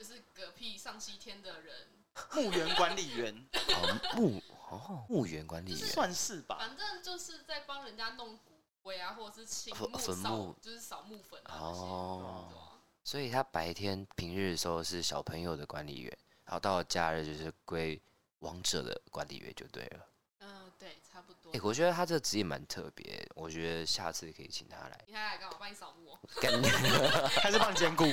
[0.00, 1.88] 就是嗝屁上西天的人，
[2.32, 5.78] 墓园管理员， 哦墓哦墓园管理员。
[5.78, 12.80] 算是吧，反正就是在帮人家弄骨灰啊，或者是清墓扫墓，就是扫墓坟啊哦、啊。
[13.04, 18.00] 所以他白天平日的时候是小朋友的管理员，然后到了假日就是归
[18.38, 20.06] 王者的管理员就对了。
[21.46, 25.00] 哎、欸，我觉得他这个职业蛮特别，我觉得下次可以请他来。
[25.06, 25.56] 你他来干嘛？
[25.58, 26.16] 帮你扫墓？
[27.40, 28.04] 还是帮你兼顾？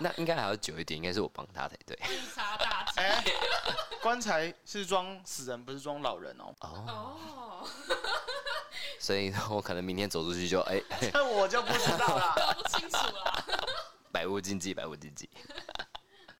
[0.00, 1.96] 那应该还要久一点，应该是我帮他才对。
[2.08, 3.24] 绿茶大姐，欸、
[4.02, 6.52] 棺材是装死人，不是装老人哦。
[6.60, 7.16] 哦。
[7.60, 7.68] Oh.
[8.98, 10.82] 所以，我可能明天走出去就哎，
[11.12, 13.44] 那、欸、我就不知道了，搞不清楚了。
[14.10, 15.28] 百无禁忌，百无禁忌。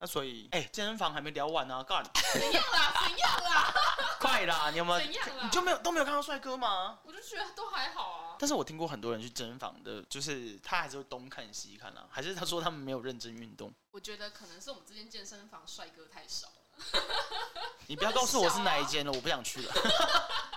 [0.04, 2.04] 那所以，哎、欸，健身房还没聊完呢、啊，干？
[2.34, 2.92] 怎样啦？
[3.08, 3.74] 怎样啦？
[4.20, 4.68] 快啦！
[4.70, 4.98] 你有没有？
[4.98, 5.44] 怎样啦？
[5.44, 6.98] 你就没有都没有看到帅哥吗？
[7.04, 8.36] 我就觉得都还好啊。
[8.38, 13.72] 但是我听过很多人去健身房的，就是他还是会东看西看啊，还是他说他们没有认真运动？
[13.92, 17.02] 我觉得可能是我们这间健身房帅哥太少了。
[17.86, 19.72] 你不要告诉我是哪一间了，我不想去了。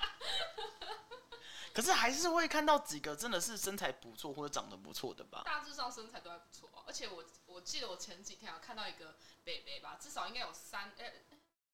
[1.77, 5.43] 可是还是会看到几个真的是身材不错或者长得不错的吧？
[5.45, 11.05] 大致上身材都还不错，而且我我记得我前几天啊看到一个北北吧，至少应该有三呃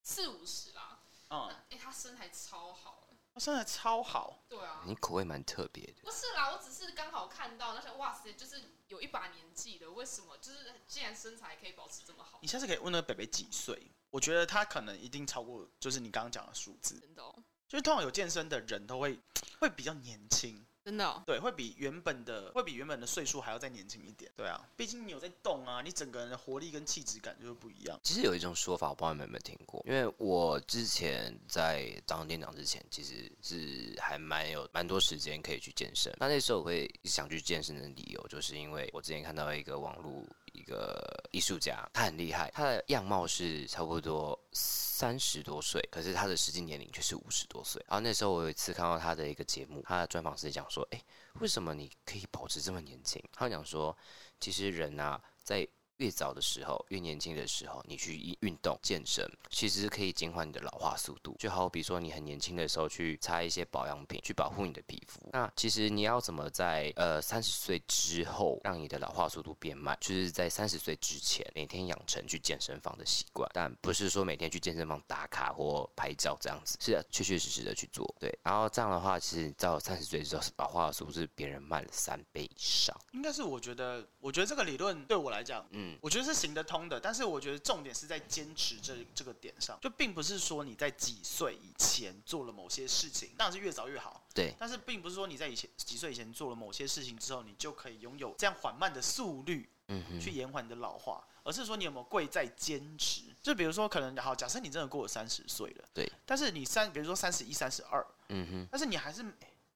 [0.01, 0.99] 四五十啦。
[1.29, 3.07] 嗯，哎、欸，他身材超好。
[3.33, 6.01] 他身材超好，对啊，你口味蛮特别的。
[6.01, 12.39] 不是啦，我只是刚好看到那些，哇塞，就是有一把年纪的，为什么就是既然身材可以保持这么好？
[12.41, 13.89] 你下次可以问那个北北几岁？
[14.09, 16.99] 我觉得他可能一定超过，就是你刚刚讲的数字。
[16.99, 17.33] 真的哦，
[17.73, 19.17] 就是通常有健身的人都会
[19.57, 20.63] 会比较年轻。
[20.86, 24.29] 真的、哦，对，会比原本的会比原本的岁数还要再年轻一点。
[24.36, 27.99] 对啊，毕竟你有在动啊，你整个人的活力跟气质感就是不一样。
[28.03, 36.13] 其实有一种说法，我不知道你们有没有听过，因为我之前在当店长之前，其实是还蛮有蛮多时间可以去健身。
[36.19, 40.23] 那那时候我会想去健身的理由，就是因为我之前看到一个网络。
[40.53, 40.97] 一个
[41.31, 47.83] 艺术家，他很厉害，他的样貌是差不多三十多岁，可是他的实际年龄却是五十多岁。
[47.87, 51.03] 然后那时候我有一次看到他的一个节目，他的专访是讲说，哎，
[51.41, 53.21] 为什么你可以保持这么年轻？
[53.33, 53.95] 他讲说，
[54.39, 61.36] 其实人啊，在越早的时候，越年轻的时候，你去运动健身，其实可以减缓你的老化速度。
[61.39, 65.21] 就好比说，你很年轻的时候去擦一些保养品，去保护你的皮肤。
[65.32, 69.97] 那其实你要怎么在呃三十岁之后让你的老化速度变慢？
[70.01, 78.03] 就是在三十岁之前，每天养成去健身房的习惯，但不是说每天去健身房打卡或拍照这样子，是确确实实的去做。
[78.19, 82.95] 对，然后这样的话，其实到三十岁之后，老化速度是别人慢了三倍以上。
[83.12, 85.83] 应该是我觉得，我觉得这个理论对我来讲，嗯。
[85.84, 94.26] 嗯，我觉得是行得通的，但是我觉得重点是在坚持这这个点上，就并不是说你在几岁以前做了某些事情，当然是越早越好。
[94.34, 103.22] 对，但是并不是说你在以前几岁以前做了某些事情之后，你就可以拥有这样缓慢的速率，嗯，去延缓你的老化，而是说你有没有贵在坚持。
[103.41, 109.26] 就比如说，可能好，假设你真的过了三十岁了，对，但是你三，比如说三十一、三十二，嗯哼，但是你还是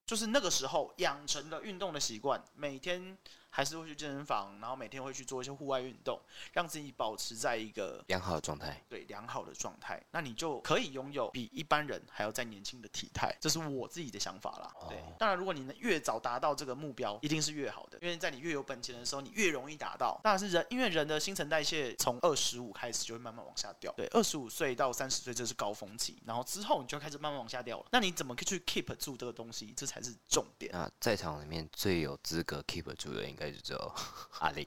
[0.06, 3.16] 就是那个时候养成了运动的习惯，每天。
[3.50, 6.20] 还是会去健身房，然后每天会去做一些户外运动，
[6.52, 8.82] 让自己保持在一个良好的状态。
[8.88, 13.34] 对良好的状态，那你就可以拥有比一般人还要再年轻的体态。
[13.40, 14.72] 这是我自己的想法啦。
[14.88, 20.20] 对，当然如果你能越早达到这个目标，一定是越好的，因为在你越有本钱的时候，你越容易达到。
[20.22, 23.92] 当然是人，因为人的新陈代谢从二十五开始就会慢慢往下掉。
[23.96, 27.86] 对，二十五岁到三十岁这是高峰期，然后之后你就开始慢慢往下掉了。
[27.90, 29.72] 那你怎么去 keep 住这个东西？
[29.76, 30.70] 这才是重点。
[30.72, 33.92] 那在场里面最有资格 keep 住的，应该就只有
[34.40, 34.66] 阿玲。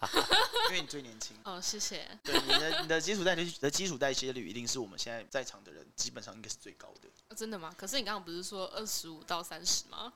[0.70, 1.36] 因为你最年轻。
[1.44, 2.06] 哦，谢谢。
[2.22, 7.08] 对，你的你的基础代谢你的基础代谢率一定是我们现在在场的人基本上应该是最高的。
[7.28, 7.74] 哦，真的吗？
[7.76, 10.12] 可是你刚刚不是说二十五到三十吗？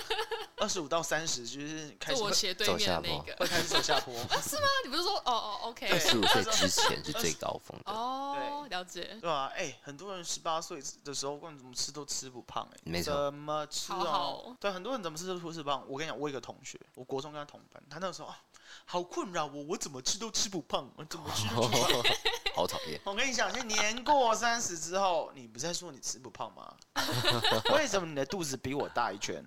[0.58, 4.26] 二十五到三十就是开始坐我斜对面的那个会开始走下坡啊。
[4.42, 4.62] 是吗？
[4.84, 5.88] 你不是说哦哦，OK。
[5.88, 7.92] 二十五岁之前是最高峰的。
[7.92, 9.16] 哦，了解。
[9.20, 13.12] 对啊，哎，很多人十八岁的时候，不管怎么吃都吃不胖，哎，没错。
[13.14, 14.56] 怎么吃哦？
[14.60, 15.84] 对，很多人怎么吃都吃不胖。
[15.88, 18.38] 我跟你讲，我有一个同学，我国中跟他同班，他那个时候啊。
[18.84, 22.12] 好困扰我，我怎么吃都吃不胖，我 怎么吃都吃不胖，
[22.56, 23.00] 好讨厌。
[23.04, 26.74] 我跟你讲，现年过三十之后，你不是在说你吃不胖吗？
[27.74, 29.42] 为什么你的肚子比我大一圈？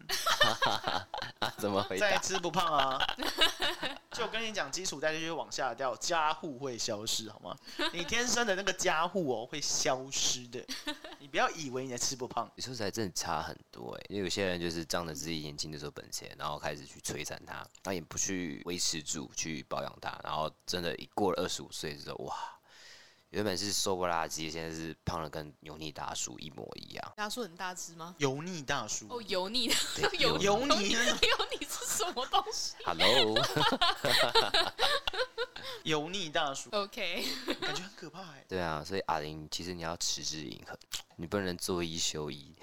[1.58, 2.10] 怎么回答？
[2.10, 3.00] 再吃不胖啊？
[4.12, 7.56] 就我跟你讲，基础代谢就会往下掉，加护会消失，好吗？
[7.92, 10.66] 你天生的那个加护哦会消失的，
[11.20, 12.50] 你不要以为你在吃不胖。
[12.56, 22.34] 你说实在真的差很多哎，因为有些人就是仗着自己年轻的时候本钱，然后开始去摧残他，他也不去维持住去保养它，然后真的，一过了二十五岁之后，哇，
[23.36, 27.14] 原本是瘦不拉几，现在是胖的跟油腻大叔一模一样。
[27.18, 28.16] 大叔很大只吗？
[28.18, 29.76] 油腻大叔哦，油腻的
[30.18, 31.00] 油油腻油
[31.52, 31.65] 腻 是
[31.96, 33.36] 什么东西？Hello，
[35.84, 37.26] 油腻大叔，OK，
[37.62, 38.44] 感觉很可怕哎。
[38.48, 40.78] 对啊，所以阿玲，其实你要持之以恒，
[41.16, 42.54] 你不能做一休一。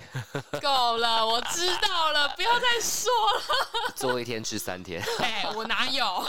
[0.61, 3.92] 够了，我知道了，不要再说了。
[3.97, 5.03] 做一天吃三天。
[5.21, 6.25] 哎、欸，我哪有？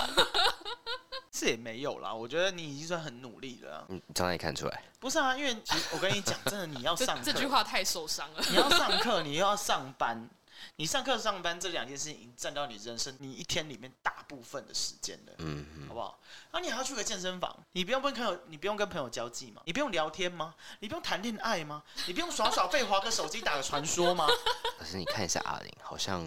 [1.31, 3.85] 是也没有啦，我觉得你已经算很努力了。
[3.89, 4.83] 嗯，从哪里看出来？
[4.99, 5.57] 不是啊，因为
[5.91, 8.43] 我跟你讲，真的，你要上课，这句话太受伤了。
[8.49, 10.29] 你要上课，你又要上班。
[10.75, 16.19] 你上课上班这两件事情已经占到你人生你一天里面大部分的时间了，嗯，嗯，好不好？
[16.51, 19.61] 然后你还要去个健身房，你不用跟朋友，你不用跟朋友交际吗？
[19.65, 20.53] 你不用聊天吗？
[20.79, 21.83] 你不用谈恋爱吗？
[22.07, 24.27] 你不用耍耍废，划个手机，打个传说吗？
[24.77, 26.23] 可是你看一下阿玲，好像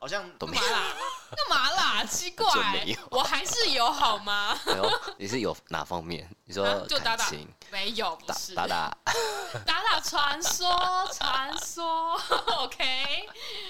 [0.00, 0.82] 好像都没有啦，
[1.36, 2.04] 干嘛啦？
[2.04, 2.48] 奇怪，
[3.10, 4.58] 我还是有好吗？
[4.66, 6.28] 没有，你是有哪方面？
[6.44, 7.30] 你说、啊、就打打
[7.70, 8.90] 没有，不是打打
[9.66, 10.68] 打打传说，
[11.12, 12.14] 传说，
[12.58, 13.28] OK。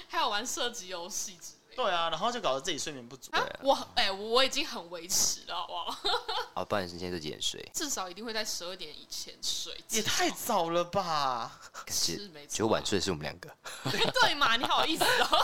[0.08, 3.30] 还有玩射击游戏之类，对啊，然后就搞得自己睡眠不足。
[3.32, 5.96] 啊、我哎、欸，我已经很维持了，好不好？
[6.54, 7.70] 好，不然你现在几点睡？
[7.74, 9.72] 至少一定会在十二点以前睡。
[9.90, 11.52] 也太早了吧？
[11.88, 13.48] 是没错，就晚睡是我们两个。
[13.90, 15.38] 对对嘛，你好意思哦？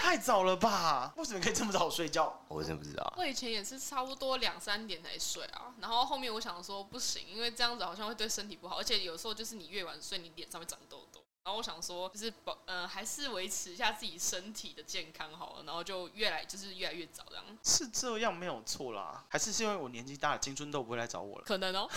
[0.00, 1.12] 太早了吧？
[1.16, 2.42] 为什么可以这么早睡觉？
[2.48, 3.14] 我真不知道。
[3.16, 11.22] 我以前也是差不多两三点才睡啊，然后后面我想说不行，因为这样子好像会对身体不好，而且有时候就是你越晚睡，你脸上会长痘痘。
[11.44, 15.62] 然后我想说，就是保呃，还是维持一下自己身体的健康好了。
[15.64, 17.44] 然后就越来就是越来越早这样。
[17.62, 21.44] 是这样没有错啦，还是是因为我年纪大了，青春痘不会来找我了？
[21.46, 21.88] 可能哦。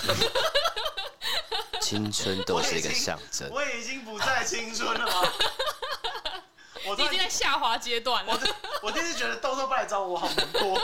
[1.82, 3.50] 青春痘是一个象征。
[3.52, 5.32] 我已经不再青春了吗？
[6.88, 8.34] 我已经在下滑阶段了。
[8.34, 10.80] 我我第一次觉得痘痘不来找我，我好难过。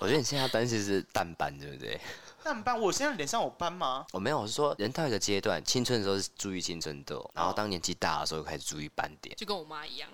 [0.00, 2.00] 我觉得你现在担心是淡斑，对不对？
[2.42, 4.06] 淡斑，我现在脸上有斑吗？
[4.12, 10.08] 我没有，我是说人到一个阶段，青春的时候是注意青春痘，然后当年纪大的时候开始注意斑点，就跟我妈一样。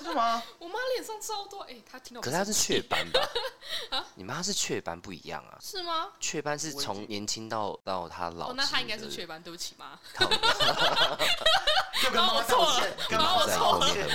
[0.00, 0.42] 真的吗？
[0.58, 2.20] 我妈脸上超多，哎、欸，她听到。
[2.22, 3.20] 可是她是雀斑吧？
[3.90, 4.04] 啊？
[4.14, 5.58] 你妈是雀斑不一样啊？
[5.60, 6.08] 是吗？
[6.18, 8.50] 雀斑是从年轻到到她老。
[8.50, 9.98] 哦，那她应该是雀斑，对不起妈。
[12.02, 14.08] 就跟妈道歉，跟妈道歉。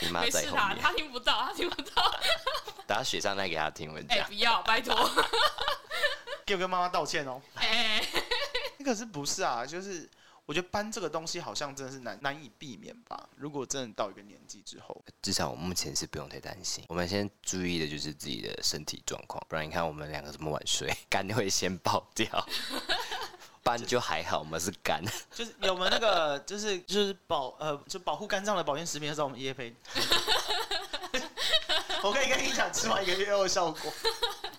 [0.00, 0.78] 你妈在后面。
[0.80, 2.14] 她听不到，她听不到。
[2.86, 4.18] 打雪上来给他听，我讲。
[4.18, 4.94] 哎，不要，拜托，
[6.46, 7.40] 给我跟妈妈道歉哦。
[7.54, 8.06] 哎，
[8.78, 9.66] 那可是不是啊？
[9.66, 10.08] 就是
[10.52, 13.26] 我觉得搬这个东西好像真的是难难以避免吧。
[13.36, 16.84] 如果真的到一个年纪之后，至少我目前是不用太担心。
[16.88, 22.46] 我们先注意的就是自己的身体状况，不然你看我们两个这么晚睡，肝会先爆掉。
[23.64, 29.74] 搬就还好，我们是肝， 就是有没有那个，就是就是保呃，就保护肝脏的保健食品，是我们业配。
[32.04, 33.90] 我可以跟你讲，吃完一个月后的效果。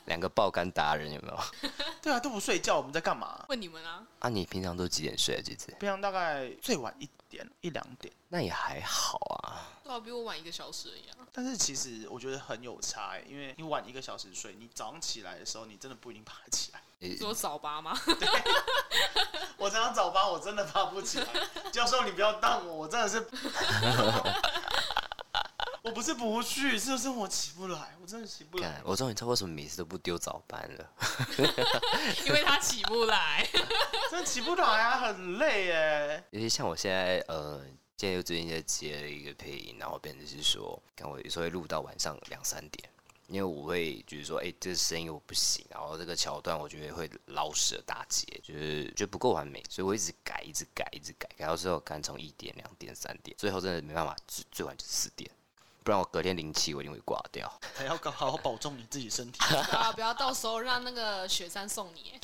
[0.06, 1.40] 两个爆肝达人有没有？
[2.02, 3.46] 对啊，都不睡觉，我们在干嘛？
[3.50, 4.04] 问你们啊。
[4.20, 5.42] 啊，你平常都几点睡啊？
[5.44, 5.72] 这次？
[5.80, 8.14] 平常大概最晚一点，一两点。
[8.30, 9.70] 那也还好啊。
[9.84, 11.28] 对啊，比我晚一个小时而已啊。
[11.32, 16.82] 但是其实我觉得很有差欸，因为你晚一个小时睡，你早上起来的时候，你真的不一定爬得起来。
[17.00, 17.98] 你说早八吗？
[18.06, 18.28] 对。
[19.58, 21.28] 我常常早八，我真的爬不起来。
[21.72, 23.26] 教授，你不要当我，我真的是。
[25.84, 28.82] 我不是不去，是是我起不来，我真的起不来。
[28.86, 30.94] 我终于知道为什么每次都不丢早班了，
[32.26, 33.46] 因为他起不来，
[34.10, 36.24] 真的起不来啊，很累耶。
[36.32, 37.62] 尤其像我现在，呃，
[37.98, 42.90] 现在又最近在接了一个配音，然后变成是说，看我有时候会录到晚上两三点。
[43.28, 55.32] 因为我会就是说，哎、欸，这个声音我不行，然后这个桥段我觉得会老舍大结，就是觉得不够完美，所以我一直改，一直改，一直改，改到最后看从一点、两点、三点，最后真的没办法，最最晚就是四点，
[55.84, 57.52] 不然我隔天零七我一定会挂掉。
[57.76, 59.40] 还要好好保重你自己身体，
[59.76, 62.20] 啊，不要到时候让那个雪山送你。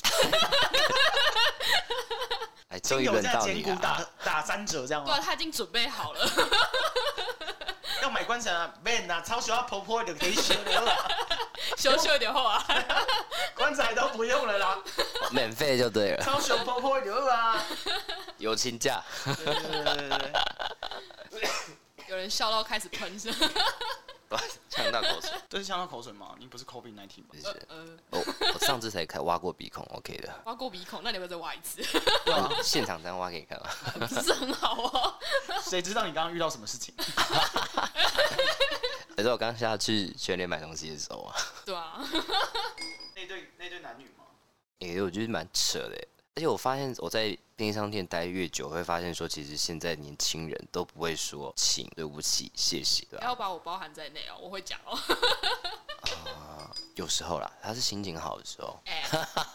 [2.68, 5.14] 哎，终于轮到你了，打打三折这样吗？
[5.14, 6.28] 对，他已经准备好了。
[8.02, 10.96] 要买棺材啊，，man 啊，超需要婆婆就可以修了，
[11.76, 12.64] 修修点好啊，
[13.54, 14.78] 棺材都不用了啦，
[15.32, 17.62] 免费就对了，超需要婆婆就好啊，
[18.38, 20.32] 友情价，对对对对
[21.40, 21.50] 对，
[22.10, 23.36] 有人笑到开始喷是吗？
[24.68, 26.34] 呛到口水， 这是呛到口水吗？
[26.38, 27.28] 你不是 COVID-19 吗？
[27.34, 30.32] 是，呃，我我上次才开挖过鼻孔，OK 的。
[30.44, 31.82] 挖过鼻孔，那你要不要再挖一次？
[32.24, 33.68] 对啊，现场这样挖给你看吗？
[34.06, 35.14] 不是很好哦。
[35.62, 36.94] 谁知道你刚刚遇到什么事情？
[39.16, 41.36] 可是我刚下去全联买东西的时候啊。
[41.64, 41.98] 对啊。
[43.14, 44.24] 那对那对男女吗？
[44.80, 46.06] 哎，我觉得蛮扯的。
[46.40, 53.26] 而且我发现我在便利商店待越久，会发现说，其实现在年轻人都不会说请、对不起、谢谢，对吧？
[53.26, 54.98] 要把我包含在内哦，我会讲哦。
[56.00, 58.80] 呃， 有时候啦，他是心情好的时候。
[58.86, 59.02] 哎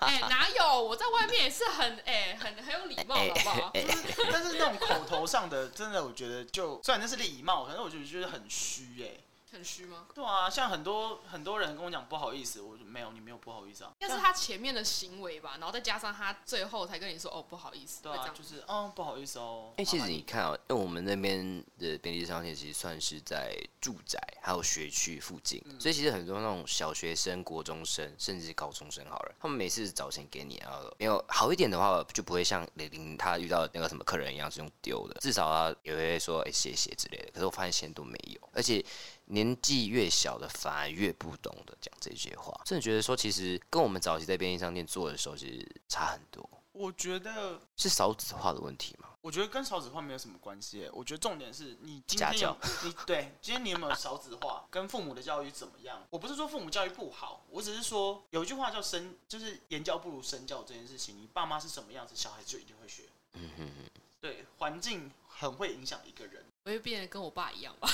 [0.01, 0.83] 哎，哪有？
[0.83, 3.71] 我在外面也是很哎很很有礼貌，好不好？
[4.31, 9.09] 但是那种口头上的，真的我觉得就虽然那是礼貌，可是我觉得就是很虚哎。
[9.55, 10.07] 很虚吗？
[10.13, 13.91] 对啊，像很多很多人跟我讲不好意思，我说没有，你没有不好意思啊。
[13.97, 18.03] 但是他前面的行为吧，然后再加上他最后才跟你说哦不好意思。
[18.03, 19.73] 对啊，就是嗯不好意思哦。
[19.77, 37.31] 哎，其实你看啊、喔，因为我们那边的便利商店其实算是在住宅还有学区附近，嗯、所以其实很多那种小学生、国中生甚至高中生好了，他们每次找钱给你啊，没有好一点的话，就不会像雷凌他遇到那个什么客人一样是用丢的，至少他也会说哎、欸、谢谢之类的。
[37.31, 38.83] 可是我发现现在都没有，而且。
[39.25, 46.47] 年纪越小的反而越不懂得讲这些话，甚至觉得说，其实跟我们早期在便利商店做的时候，其实差很多。
[46.71, 49.09] 我觉得是少子化的问题吗？
[49.21, 50.87] 我觉得跟少子化没有什么关系。
[50.93, 56.05] 我觉得重点是你今天有你对今天你有没有少子化，跟父母的教育怎么样？
[56.09, 63.03] 我不是说父母教育不好，我只是说有一句话叫身，就是言教不如身教这件事情，你爸妈是什么样子，小孩就一定会学。
[63.33, 66.44] 嗯哼哼，对，环境很会影响一个人。
[66.65, 67.87] 我会变得跟我爸一样吧？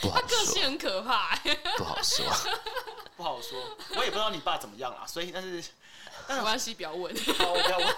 [0.00, 1.36] 不好说， 他个性很可怕，
[1.76, 2.24] 不好说，
[3.14, 3.76] 不好说。
[3.94, 5.62] 我也不知道你爸怎么样啦，所以但是，
[6.26, 7.14] 但是没关系，不要问。
[7.34, 7.96] 好，我不要问。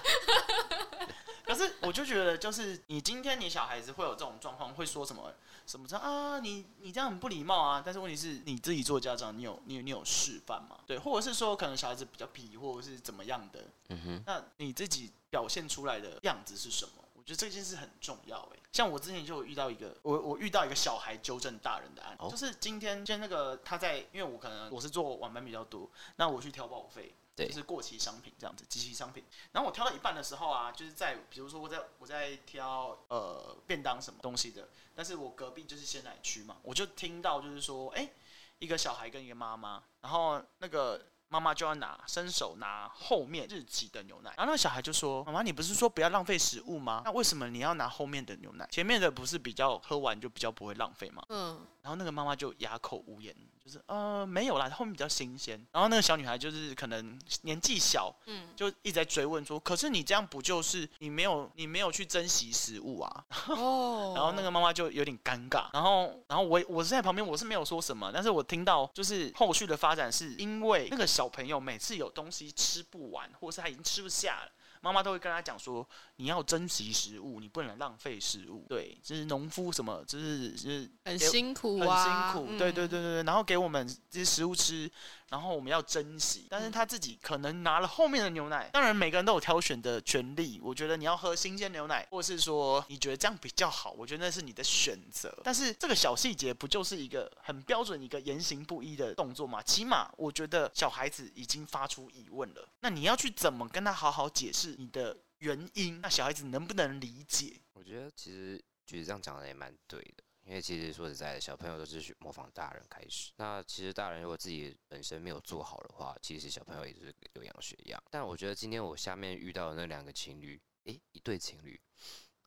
[1.47, 5.33] 可是我就觉得，就是你今天你小孩子会有这种状况，会说什么
[5.69, 6.41] 什么说啊？
[6.41, 7.81] 你你这样很不礼貌啊！
[7.85, 10.77] 但是问题是你自己做家长，你有你有你有示范吗？
[10.85, 13.65] 对，或者是说可能小孩子比较皮，或者是怎么样的？
[13.91, 14.23] 嗯哼。
[14.27, 17.05] 那你自己表现出来的样子是什么？
[17.31, 38.11] 我觉得这件事很重要哎，像我之前就有遇到一个，我我遇到一个小孩纠正大人的案例，就是今天，今天那个他在，因为我可能我是做晚班比较多，那我去挑报废，对，就是过期商品这样子，即期商品，然后我挑到一半的时候啊，就是在比如说我在我在挑呃便当什么东西的，但是我隔壁就是鲜奶区嘛，我就听到就是说，哎，
[38.59, 41.07] 一个小孩跟一个妈妈，然后那个。
[41.33, 47.03] 妈妈就要拿伸手拿后面日期的牛奶，然后那个小孩就说：“妈妈，你不是说不要浪费食物吗？
[47.05, 48.67] 那为什么你要拿后面的牛奶？
[48.69, 53.35] 前面的不是比较喝完就比较不会浪费吗？”嗯，然后那个妈妈就哑口无言。
[53.63, 55.61] 就是呃没有啦，后面比较新鲜。
[55.71, 64.15] 然后那个小女孩就是可能年纪小，嗯，就一直在追问说：“可是你这样不就是你没有你没有去珍惜食物啊？” 哦。
[64.17, 65.67] 然后那个妈妈就有点尴尬。
[65.75, 74.51] 然后然后我我是在旁边，我是没有说什么，但是我听到就是后续的发展是因为那个小朋友每次有东西吃不完，或是他已经吃不下了。
[74.81, 78.67] 妈妈都会跟他讲说，你要珍惜食物，你不能浪费食物。
[78.69, 82.59] 对，就是农夫什么，就是就是很辛苦啊，很辛苦。
[82.59, 84.91] 对对对对对，然后给我们这些食物吃。
[85.31, 88.69] 然后我们要珍惜，但是他自己可能拿了后面的牛奶。
[88.73, 95.33] 当然每个人都有挑选的权利，我觉得你要喝新鲜牛奶，或是说你觉得这样比较好，我觉得那是你的选择。
[95.45, 99.63] 但是这个小细节不就是一个很标准一个言行不一的动作吗？
[99.63, 106.01] 起码我觉得小孩子已经发出疑问了，那你要去怎么跟他好好解释你的原因？
[106.01, 107.55] 那小孩子能不能理解？
[107.75, 110.25] 我觉得其实觉得这样讲的也蛮对的。
[110.51, 113.31] 因为其实说实在的，小朋友都是去模仿大人开始。
[113.37, 118.03] 那其实大人如果自己本身没有做好的话，其实小朋友也是有样学样。
[118.11, 121.81] 但我觉得今天我下面遇到的那两个情侣，诶，一对情侣，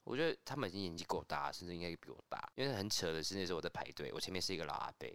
[0.03, 2.51] 我觉得他们已经年纪够大，甚至应该比我大。
[2.55, 5.07] 因为很扯的是，那时候我在排队，我前面是一个老阿伯，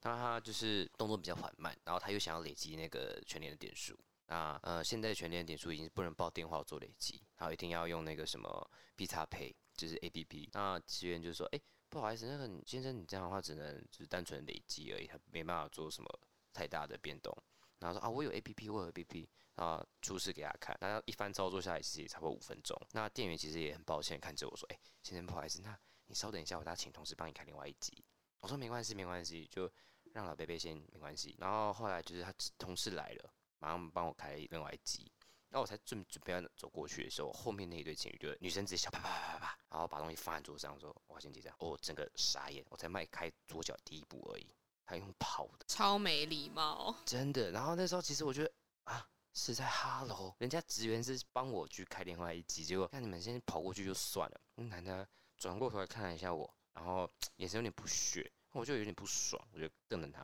[0.00, 3.96] 那他就是动作比较缓慢，然后他又想要累积那个全年的点数。
[4.26, 10.50] 那呃，现在全联点数已经不能报电话做累积，然后一定要用那个什么 B 叉 Pay，就是 A P P。
[10.54, 11.60] 那职员就说：“哎、
[11.92, 16.08] 不好意思，那个先生，你这样的话只能就是单纯累积而已，他没办法做什么
[16.50, 17.36] 太大的变动。”
[17.80, 22.74] 然后说：“啊，我有 A P P，我有 A P P。”啊，出示给他看，然后一番操作下来，其实也差不多五分钟。
[22.92, 28.02] 那店员其实也很抱歉，看着我说：“哎、先生，不好意思，那你稍等一下，我再请同事帮你开另外一机。”
[28.40, 29.70] 我说：“没关系，没关系，就
[30.14, 35.12] 让老贝贝先没关系。”然后后来就是他同事来了，马上帮我开另外一机。
[35.52, 44.46] 然后我才准准备要走过去的时候，后面那一对情侣就女生直接笑啪啪啪啪啪，然后把东西放在桌上说：“我先结账。”哦，整个傻眼，我才迈开左脚第一步而已，
[44.84, 47.52] 还用跑的，超没礼貌，真的。
[47.52, 48.50] 然后那时候其实我觉得
[48.84, 49.06] 啊。
[49.34, 54.38] 是在哈喽，人家职员是帮我去开另外一机，结果看你们先跑过去就算了。
[54.56, 60.20] 那男的转过头来看了一下我，然后 眼神有点不屑，我就有点不爽，我就瞪着他。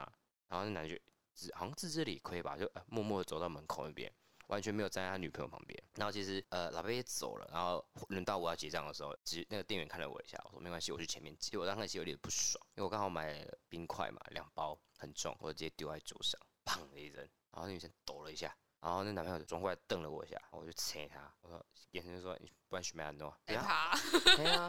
[0.49, 1.03] 然后那男的就
[1.33, 4.13] 自好像自知理亏吧，就呃默默的走到门口那边，
[4.49, 5.83] 完全没有站在他女朋友旁边。
[5.95, 11.57] 然后其实呃老贝也走了，然后轮到我要结账的时候，其实那个店员看了我一下，我说没关系，我去前面结。
[11.57, 17.17] 我当时其实有点不爽，因为我刚好买了冰块嘛，两包很重，我直接丢在桌上，砰的一声，
[17.53, 18.55] 然后那女生抖了一下。
[18.81, 23.91] 然后那男朋友就转过来瞪了我一下，我就切他，我说眼神就说你不然许没安诺，对啊，
[24.37, 24.69] 对啊，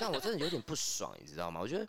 [0.00, 1.60] 但我真的有点不爽，你知道吗？
[1.60, 1.86] 我觉得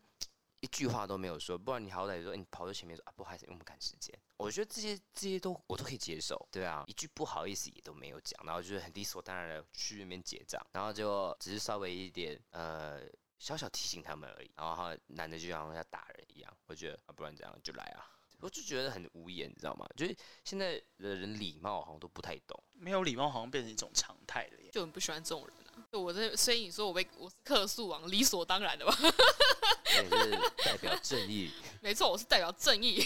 [0.63, 13.01] 一句话都没有说，不然你好歹说你跑到前面说啊不好意思，因为我们赶时间，我觉得这些这些都我都可以接受，对啊，一句不好意思也都没有讲，然后就是很理所当然的去那边结账，然后就只是稍微一点呃
[13.39, 18.09] 小小提醒他们而已，然后男的就像要打人一样，我觉得啊不然这样就来啊。
[18.39, 19.87] 我就觉得很无言，你知道吗？
[19.95, 24.69] 就是现在的人礼貌好像都不太懂，没有礼貌好像变成一种常态了耶。
[24.69, 25.72] 就很不喜欢这种人啊！
[25.93, 28.97] 就我这，所以你说我被我是客诉王，理所当然的吧？
[30.01, 31.51] 你是代表正义？
[31.81, 33.05] 没错，我是代表正义。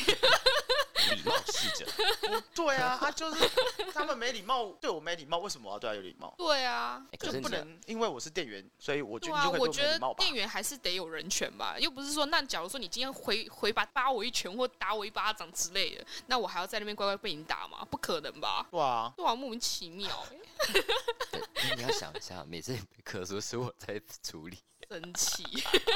[1.16, 1.86] 礼貌使者，
[2.54, 3.50] 对啊，他就是
[3.94, 6.34] 他们没礼貌，对我没礼貌，为什么我要对他有礼貌？
[6.38, 17.86] 对啊，就不能因为我是店员，所以我觉得啊，我觉得店员还是得有人权吧，又不是说，那假如说你今天回回把扒我一拳或打我一巴掌之类的，那我还要在那边乖乖被你打吗？
[17.90, 18.66] 不可能吧？
[18.72, 20.26] 对啊，对啊，莫名其妙
[21.32, 21.42] 对，
[21.76, 24.58] 你要想一下，每次你客诉是我在处理。
[24.90, 25.44] 生气，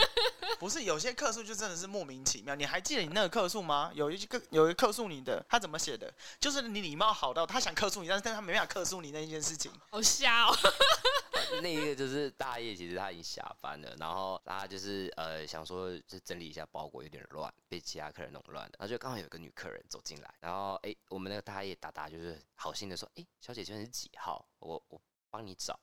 [0.60, 2.56] 不是有些客诉就真的是莫名其妙。
[2.56, 3.92] 你还记得你那个客诉吗？
[3.96, 6.14] 有一个有一个客诉你的，他怎么写的？
[6.40, 9.72] 就是你礼貌好到他想客诉你，但是但他没办法客诉你那一件事情。
[9.90, 10.56] 好瞎哦。
[11.62, 18.72] 那一个就是大爷，其实他已经下班了，然后他就是呃想说就整理一下包裹，有点乱，被其他客人弄乱了。
[18.78, 24.46] 然后就刚好有个女客人走进来，然后哎，我们那个大爷达达就是好心的说，哎，小姐，请问是几号？
[24.60, 25.80] 我我帮你找。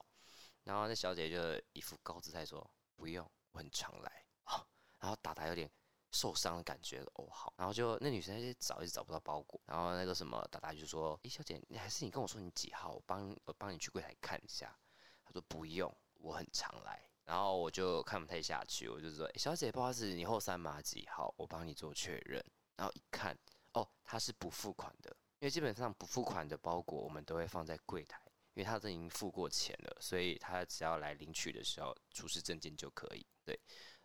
[0.63, 1.37] 然后那小姐就
[1.73, 2.69] 一副高姿态说。
[2.99, 4.25] 不用，我很常来。
[4.45, 4.67] 哦，
[4.99, 5.71] 然后达达有点
[6.11, 7.01] 受伤的感觉。
[7.13, 7.53] 哦，好。
[7.55, 9.59] 然后就那女生一直找，一直找不到包裹。
[9.65, 14.77] 然后那个什么达达就说：“哎，小姐，你还是你跟我说你几号，我帮我帮你去柜台看一下。”
[15.23, 21.33] 他说：“不用，我很常来。”然后我就看不太下去，我就说：“小姐，不好意思，你后三码几号？
[21.37, 22.43] 我帮你做确认。”
[22.75, 23.37] 然后一看，
[23.73, 28.19] 哦，他是不付款的，因为基本上不付款的包裹我们都会放在柜台。
[28.59, 33.25] 因为他都已经付过钱了，所以他只要来领取的时候出示证件就可以。
[33.45, 33.57] 对，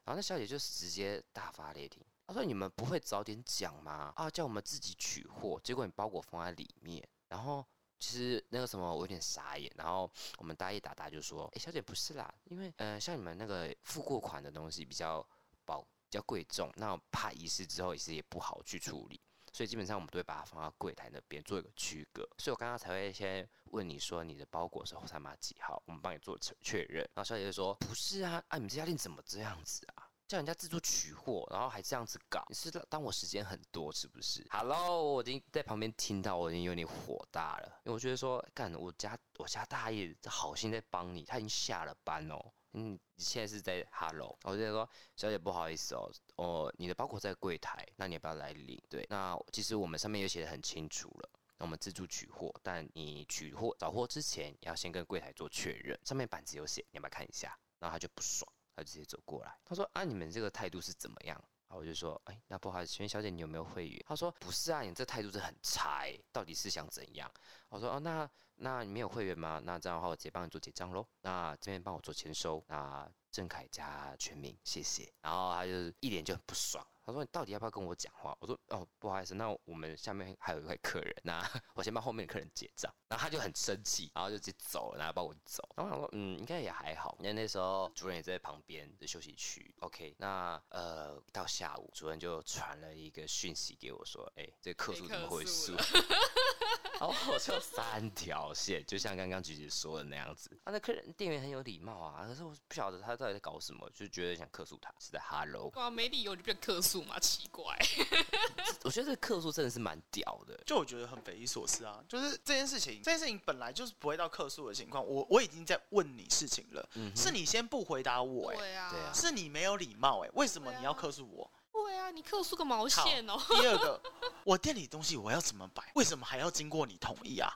[0.05, 4.13] 然后那小姐就直接大发雷霆，她说：“你们不会早点讲吗？
[4.15, 7.67] 啊，叫我们自己取货，结果你包裹放在里面。”然后
[7.99, 9.69] 其实那个什么，我有点傻眼。
[9.75, 15.21] 然后我们大一达达就说：“哎，小姐不是啦，因为呃，像你们那个付过款的东西比较
[15.65, 19.21] 宝比较贵重，那怕遗失之后也是也不好去处理。”
[19.55, 27.09] 所以基本上我们都会把它放到柜台那边做一个区隔，所以我刚刚才会先问你说你的包裹是后三码几号，我们帮你做确确认。
[27.15, 30.11] 然后小姐就说不是啊，啊你们这家店怎么这样子啊？
[30.27, 42.53] 叫人家自助取货，然后还这样子搞，你是当我时间很多是不是？Hello，我已经在旁边听到，我已经有点火大了，因为我觉得说干我家我家大爷好心在帮你，他已经下了班哦。
[42.75, 48.81] 嗯，你现在是在哈喽我就说小姐不好意思哦，哦，你的包裹在柜台，那你要不要来领？
[48.89, 57.57] 对，那其实我们上面也写的很清楚了，那我们自助取货，但你取货找货之前要先跟柜台做确认，上面板子有写，你要不要看一下？
[57.79, 61.43] 然后他就不爽，他就直接走过来，他说啊，你们这个态度是怎么样？
[61.75, 64.05] 我就说，哎，那不好意思，请问小姐你有没有会员？
[64.07, 67.31] 他说不是啊，你这态度是很差，诶，到底是想怎样？
[67.69, 69.61] 我说哦，那那你没有会员吗？
[69.65, 71.07] 那这样的话我直接帮你做结账喽。
[71.23, 75.13] 那这边帮我做签收，那郑凯加全名，谢谢。
[75.21, 78.37] 然后他就一脸就很不爽，他说你到底要不要跟我讲话？
[78.41, 81.43] 我说哦，不好意思，那我们下面还有一位客人，那
[81.75, 82.93] 我先帮后面的客人结账。
[83.09, 85.63] 然后他就很生气，然后就直接走了，然后帮我走。
[85.77, 89.73] 然后我想说，嗯，应该也还好，因为那时候主任也在旁边的休息区。
[89.81, 95.73] OK，那呃，到下午主任就传了一个讯息给我说，哎，这个客诉怎么回事？
[97.01, 100.51] 然后我就三条线，就像刚刚菊姐说的那样子。
[100.65, 105.71] 啊，那客人店员很有礼貌啊，可是我不晓得他到底在搞什么，就觉得想客诉他，是在 Hello。
[105.75, 107.77] 哇，没理由就变客诉嘛，奇怪。
[108.85, 112.03] 我觉得这个客诉真的是蛮屌的，就我觉得很匪夷所思啊。
[112.09, 115.05] 就是这件事情，这件事情本来就是不会到客诉的情况。
[115.05, 118.59] 我我已经在问你事情了，嗯、是你先不回答我、欸，哎，
[118.91, 121.51] 对啊，是你没有礼貌、欸，哎，为什么你要克诉我？
[121.73, 123.41] 对啊，你克诉个毛线哦。
[123.49, 124.01] 第二个，
[124.45, 125.91] 我店里东西我要怎么摆？
[125.95, 127.51] 为什么还要经过你同意啊？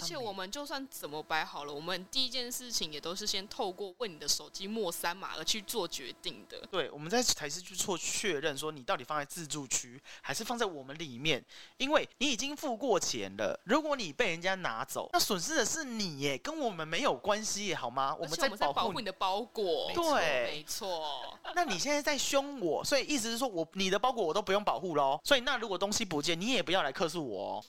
[0.00, 6.66] 而且我们就算怎么摆好了，我们第一件事情也都是先透过问你的手机末三码而去做决定的。
[6.70, 11.44] 对，我们在才是去做确认，说你到底放在自助区还是放在我们里面，
[11.76, 13.58] 因为你已经付过钱了。
[13.64, 18.16] 如果你被人家拿走，那损失的是你耶，跟我们没有关系耶，好吗？
[18.18, 19.90] 我们在保护你的包裹。
[19.94, 21.38] 对，没错。
[21.54, 25.20] 那你现在在凶我，所以意思是说我你的包裹我都不用保护喽。
[25.24, 27.64] 所以那如果东西不见，你也不要来克诉我哦。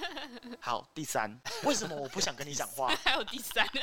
[0.60, 1.40] 好，第三。
[1.62, 2.92] 为什么我不想跟你讲话？
[3.04, 3.80] 还有第三个。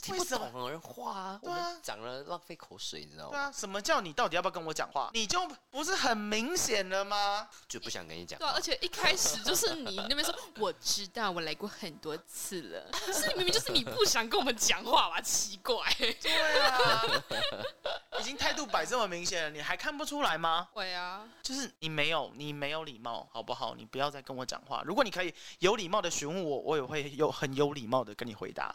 [0.00, 1.40] 听不懂人话啊！
[1.42, 3.30] 对啊，讲了浪费口水，你知道吗？
[3.32, 5.10] 对啊，什么叫你到底要不要跟我讲话？
[5.12, 7.48] 你就不是很明显了吗？
[7.66, 8.38] 就不想跟你讲。
[8.38, 15.20] 对啊，而且一开始就是你那边说，我知道我来过很多次了， 是你明明就是你不想跟我们讲话吧？
[15.20, 15.82] 奇怪。
[15.98, 17.02] 对啊，
[18.20, 20.68] 已经态度摆这么明显了，你还看不出来吗？
[20.72, 23.74] 会啊，就是你没有，你没有礼貌，好不好？
[23.74, 24.82] 你不要再跟我讲话。
[24.84, 28.74] 如果你可以有礼貌的询问我，我也会有很有礼貌的跟你回答。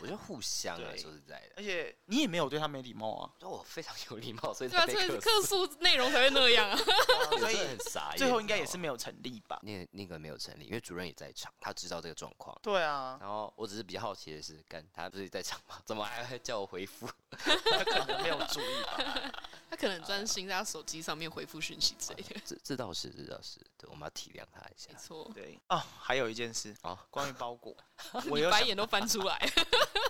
[0.00, 0.16] 我就。
[0.30, 3.30] 互相啊，对说实在的，而且你也没有对他没礼貌啊。
[3.42, 6.76] 我非常有礼貌，所以对啊，所以客诉内容才会那样啊。
[7.38, 9.58] 所以很傻，最后应该也是没有成立吧？
[9.62, 12.56] 那那个没有成立，因为主任也在场，他知道这个状况。
[12.62, 15.80] 对啊，然后我只是比较好奇的是，干他不是在场吗？
[15.84, 17.08] 怎么还叫我回复？
[17.30, 19.32] 他可能没有注意吧？
[19.70, 22.40] 他可能专心在他手机上面回复讯息之类的。
[22.44, 24.90] 这这倒是，这倒是，对，我们要体谅他一下。
[24.90, 27.76] 没错，对哦，还有一件事哦，关于包裹，
[28.28, 29.38] 我有白眼都翻出来。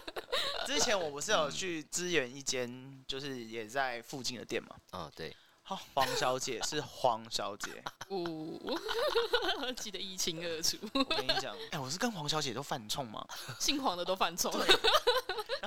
[0.66, 4.74] 之前我不是有去支援一间，就是也在附近的店嘛。
[4.92, 5.36] 嗯，对。
[5.62, 7.82] 好，黄小姐是黄小姐。
[8.08, 10.76] 哦，记得一清二楚。
[10.94, 13.24] 我跟你讲，哎，我是跟黄小姐都犯冲吗？
[13.61, 14.52] 姓黄的都犯冲。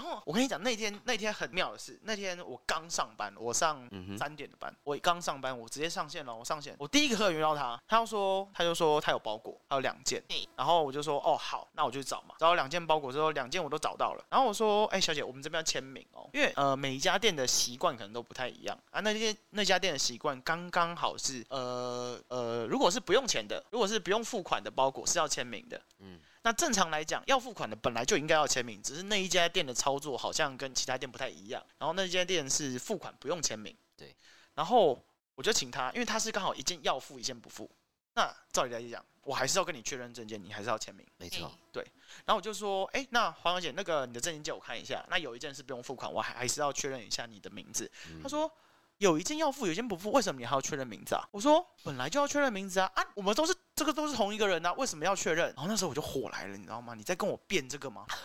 [0.04, 6.36] 然后我跟你讲，那天那天很妙的是，那天我刚上班，我上三点的班，我刚上班，我直接上线了。
[6.36, 10.22] 我上线，我第一个客人遇到他，他就说，他就说他有包裹，他有两件。
[10.58, 12.36] 然后我就说，哦，好，那我就去找嘛。
[12.38, 14.26] 找了两件包裹之后，两件我都找到了。
[14.30, 19.00] 然后我说，哎，小姐，我们这边要签名哦，因为呃，每一家店的习惯可能都不太一样啊。
[19.00, 25.80] 那些那家店的习惯刚刚好是，呃呃，如果是不用钱的，如果是不用付款的包裹是要签名的。
[26.00, 26.20] 嗯。
[26.44, 31.66] 那正常来讲，要付款的本来就应该要签名，只是那一家店的操作好像跟其他店不太一样。
[31.78, 34.16] 然后那家店是付款不用签名，对。
[34.54, 35.02] 然后
[35.36, 37.70] 我就请他，因为他是刚好一件要付，一件不付。
[38.16, 41.08] 那照理来讲，我还是要跟你确认证件，你还是要签名。
[41.18, 41.82] 没错，对。
[42.26, 45.04] 然后我就说，哎，那黄小姐，那个你的证件借我看一下。
[45.10, 47.90] 那有一件是不用付款，我还还是要确认一下你的名字。
[48.10, 48.52] 嗯、他说。
[49.00, 51.28] 有一件要付，有一件不付，为什么你还要确认名字啊？
[51.32, 52.90] 我说本来就要确认名字啊！
[52.94, 55.48] 啊，我们都是这个都是同一个人啊，为什么要确认？
[55.56, 56.94] 然后那时候我就火来了，你知道吗？
[56.96, 58.06] 你在跟我辩这个吗？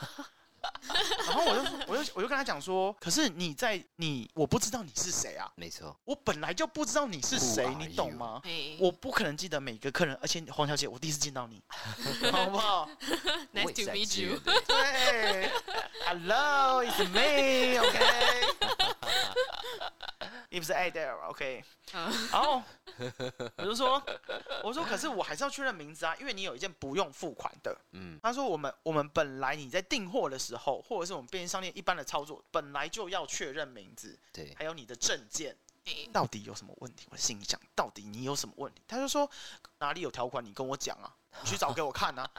[1.27, 5.51] 然后我就我就我就跟他讲说，可是你在你我不知道你是谁啊？
[5.55, 8.43] 没错，我本来就不知道你是谁，你懂吗？
[8.81, 11.63] 我不可能记得每个客人，而且黄小姐，我第一次见到你，
[12.33, 12.89] 好不好？
[13.55, 14.39] Nice to meet you。
[14.41, 15.51] 对
[16.07, 17.99] ，Hello，it's me，OK。
[20.51, 21.63] 你不是爱戴尔， OK？
[21.93, 22.63] 然后
[23.57, 24.03] 我就说，
[24.65, 27.79] 我说可是我还是要确认名字啊，因为你有一件不用付款的。
[27.93, 35.57] 嗯，他说我们我们本来你在订货的时候，或者是我们便利商店一般的操作，本来就要确认名字，对，还有你的证件，
[36.13, 37.07] 到底有什么问题？
[37.11, 38.83] 我心里想，到底你有什么问题？
[38.89, 39.31] 他就说
[39.81, 42.31] 哪里有条款，你跟我讲啊，你去找给我看啊。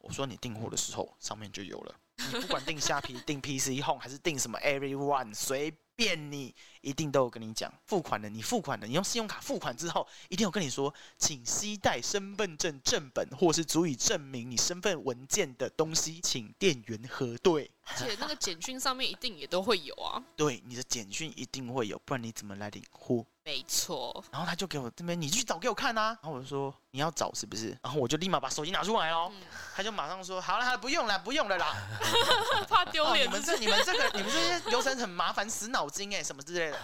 [0.00, 1.94] 我说你订货的时候上面就有了，
[2.32, 5.76] 你不管订虾皮、订 PC Home 还是订什么 Everyone，随。
[5.98, 17.68] 便你一定都有跟你讲，付款的你付款的，你用信用卡付款之后，一定有跟你说，请携带身份证正本或是足以证明你身份文件的东西，请店员核对。
[17.84, 20.22] 而且那个简讯上面一定也都会有啊。
[20.36, 23.26] 对，你的简讯一定会有，不然你怎么来领货？
[23.48, 24.22] 没错。
[24.30, 26.08] 然后他就给我这边，你去找给我看啊。
[26.22, 27.70] 然后我就说你要找是不是？
[27.82, 29.32] 然后我就立马把手机拿出来喽。
[29.34, 29.40] 嗯、
[29.74, 31.74] 他就马上说好了，不用了，不用了啦。
[32.68, 33.30] 怕丢脸、哦。
[33.30, 36.78] 你们这、你们这个、你们这些流程很麻烦，死脑筋哎，什么之类的。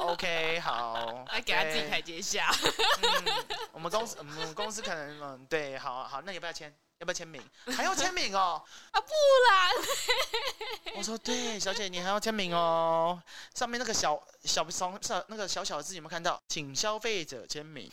[0.00, 1.24] OK，好。
[1.30, 2.52] 来给他自己台阶下。
[3.00, 3.32] 嗯、
[3.70, 6.74] 我们公司，我们公司可能嗯，对，好好，那你要不要签？
[6.98, 7.40] 要不要签名？
[7.76, 8.60] 还要签名哦！
[8.90, 9.12] 啊，不
[9.48, 13.22] 然， 我说对，小姐你还要签名哦。
[13.54, 16.40] 上面那个小小小小那个小小的字有没有看到？
[16.48, 17.90] 请消费者签名。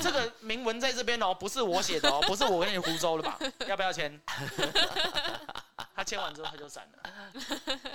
[0.00, 3.38] 这个铭文在这边哦，不是我写的哦，不是我跟你胡诌的吧？
[3.66, 4.20] 要不要签？
[5.94, 7.12] 他签完之后他就闪了，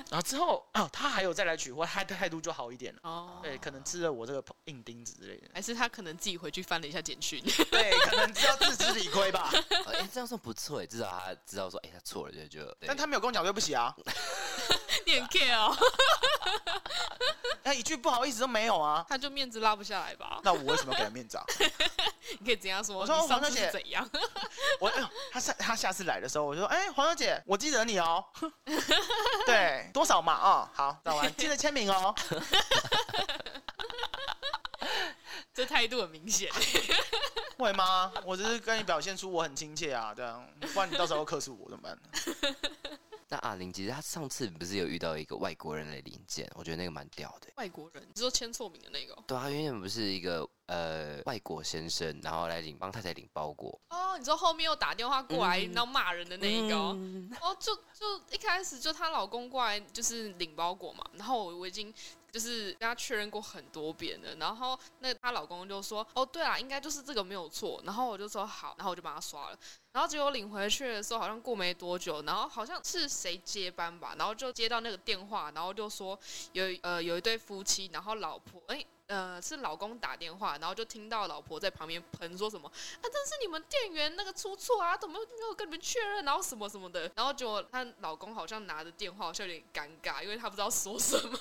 [0.10, 3.00] 然后之后哦，他还有再来取货，他的态度就好一点了。
[3.04, 9.50] 哦，对，可能吃了我这个硬钉子之类的，还是他可能自己回去翻了一下简讯， 对，可能知道自知理亏吧。
[9.88, 12.78] 哎、欸，这样算不错哎，至少他知道说，哎、欸，他错了就就。
[12.82, 13.96] 但他没有跟我讲对不起啊，
[15.06, 15.76] 你很 care 哦。
[17.64, 20.40] 他一句不好意思都没有啊，他就面子拉不下来吧？
[20.44, 21.44] 那我为什么要给他面子啊？
[22.40, 22.98] 你可以怎样说？
[22.98, 24.08] 我说黄小姐怎样？
[24.80, 28.24] 我哎呦，他下他下次来的时候，我就说，哎、欸，黄小姐，我记得你哦。
[29.46, 30.34] 对，多少嘛？
[30.36, 32.14] 哦，好，找完记得签名哦。
[35.54, 36.50] 这态度很明显。
[37.58, 38.12] 会吗？
[38.26, 41.98] 我只是跟你表现出我很亲切啊，这样，不然你到时候克诉我怎么办？
[43.28, 47.48] 那阿玲，其实他上次不是有遇到一个外国人的零件，我觉得那个蛮屌的。
[47.56, 49.16] 外国人，你说签错名的那个？
[49.28, 53.78] 对啊，因为不是一个呃外国先生，然后来领帮太太领包裹。
[53.90, 56.76] 哦，你说后面又打电话过来，然后骂人的那一个？
[56.76, 61.94] 嗯、哦，就就一开始就她老公过来就是领包裹嘛，然后我我已经。
[62.32, 69.60] 就是跟他确认过很多遍了，然后那她老公就说：“哦，对啊，应该就是这个没有错。”然后我就说：“好。”然后我就帮他刷了。
[69.94, 76.18] 然后结果领回去的时候，好像过没多久，然后好像是谁接班吧，然后就接到那个电话，然后就说
[76.54, 78.86] 有呃有一对夫妻，然后老婆哎。
[79.08, 91.38] 呃，是老公打电话，然后就听到老婆在旁边喷说什么啊，但是你们店员那个出错啊，怎么没有跟你们确认，然后什么什么的，然后结果她老公好像拿着电话，好像有点尴尬，因为他不知道说什么。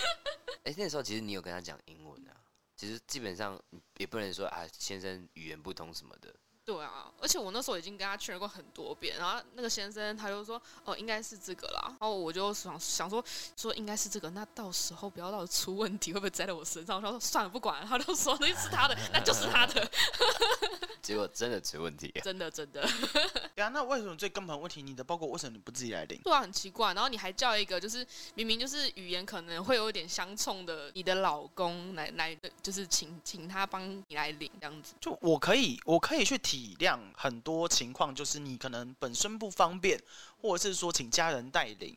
[0.64, 2.36] 哎、那时候其实你有跟他讲英文啊，
[2.76, 3.58] 其实基本上
[3.96, 6.34] 也不能说啊，先生语言不通什么的。
[6.66, 13.24] 对啊，而且我那时候已经跟他确认过很多遍，然后那个先生他就说，哦，应该是这个啦，然后我就想想说，
[13.56, 17.00] 说应该是这个，那到时候不要到时候出问题，会不会栽在我身上？
[17.00, 19.88] 我说算了，不管，他就说那是他的，那就是他的。
[21.00, 22.84] 结果真的出问题，真的真的。
[23.54, 26.20] 对啊，那为什么最根本问题，你的包裹为什么你不自己来领？
[26.24, 28.04] 对啊，很奇怪，然后你还叫一个就是
[28.34, 34.94] 明明就是语言可能会有点相冲的你的老公来来，就是请请他帮你来领这样子。
[35.00, 36.55] 就我可以，我可以去提。
[36.56, 40.02] 体谅很多情况，就是你可能本身不方便，
[40.40, 41.94] 或者是说请家人带领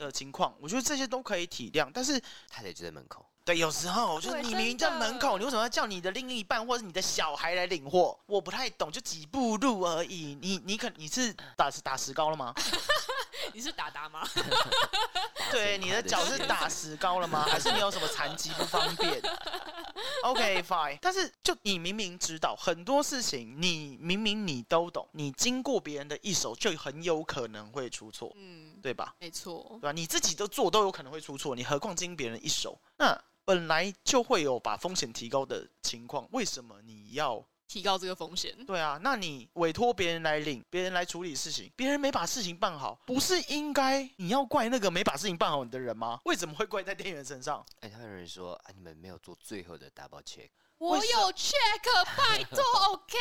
[0.00, 1.88] 的情况，我觉得这些都可以体谅。
[1.94, 8.16] 但是太太就在门口，对，有时候就是你明明在门口，你为什么要叫你的另一半或者你的小孩来领货？
[8.26, 10.36] 我不太懂，就几步路而已。
[10.40, 12.54] 你你可你是打打石膏了吗？
[13.52, 14.26] 你是打打吗？
[15.50, 17.44] 对，你的脚是打石膏了吗？
[17.48, 19.20] 还是你有什么残疾不方便
[20.22, 29.14] ？OK fine，但是就你明明知道很多事情，你明明你都懂，你经过别人的一手，就很有可能会出错，嗯，对吧？
[29.18, 29.92] 没错，对吧？
[29.92, 32.78] 你自己都做都有可能会出错，你何况经别人一手？
[33.00, 37.42] 那本来就会有把风险提高的情况，为什么你要？
[37.66, 46.20] 提高这个风险，对啊，那你委托别人来领，别人来处理事情，别人没把事情办好，不是应该你要怪那个没把事情办好的人吗？
[46.24, 47.64] 为什么会怪在店员身上？
[47.78, 50.50] 哎，他有人说，啊，你们没有做最后的 double check。
[50.80, 53.18] 我有 check，拜托， OK，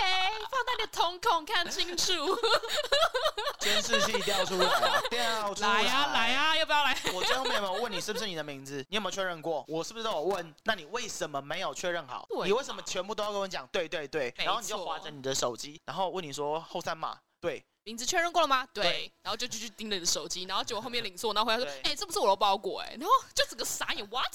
[0.50, 2.14] 放在你的瞳孔看清楚。
[3.60, 6.98] 监视器调出来，调出来，来呀、啊，来呀、啊，要不要来？
[7.14, 8.78] 我最后面有没有问你是不是你的名字？
[8.90, 9.66] 你有没有确认过？
[9.68, 10.56] 我是不是都有问？
[10.64, 12.26] 那你为什么没有确认好？
[12.46, 13.68] 你为什么全部都要跟我讲？
[13.74, 17.66] 对对对，然后你就划着你的手机，然后问你说后三码，对。
[17.90, 18.68] 名字确认过了吗？
[18.72, 24.32] 对，对，然后就继续盯着你的手机，然后结果后面领错，然后回来说：“哎、欸，这不是我的包裹哎。”然后就整个傻眼，what？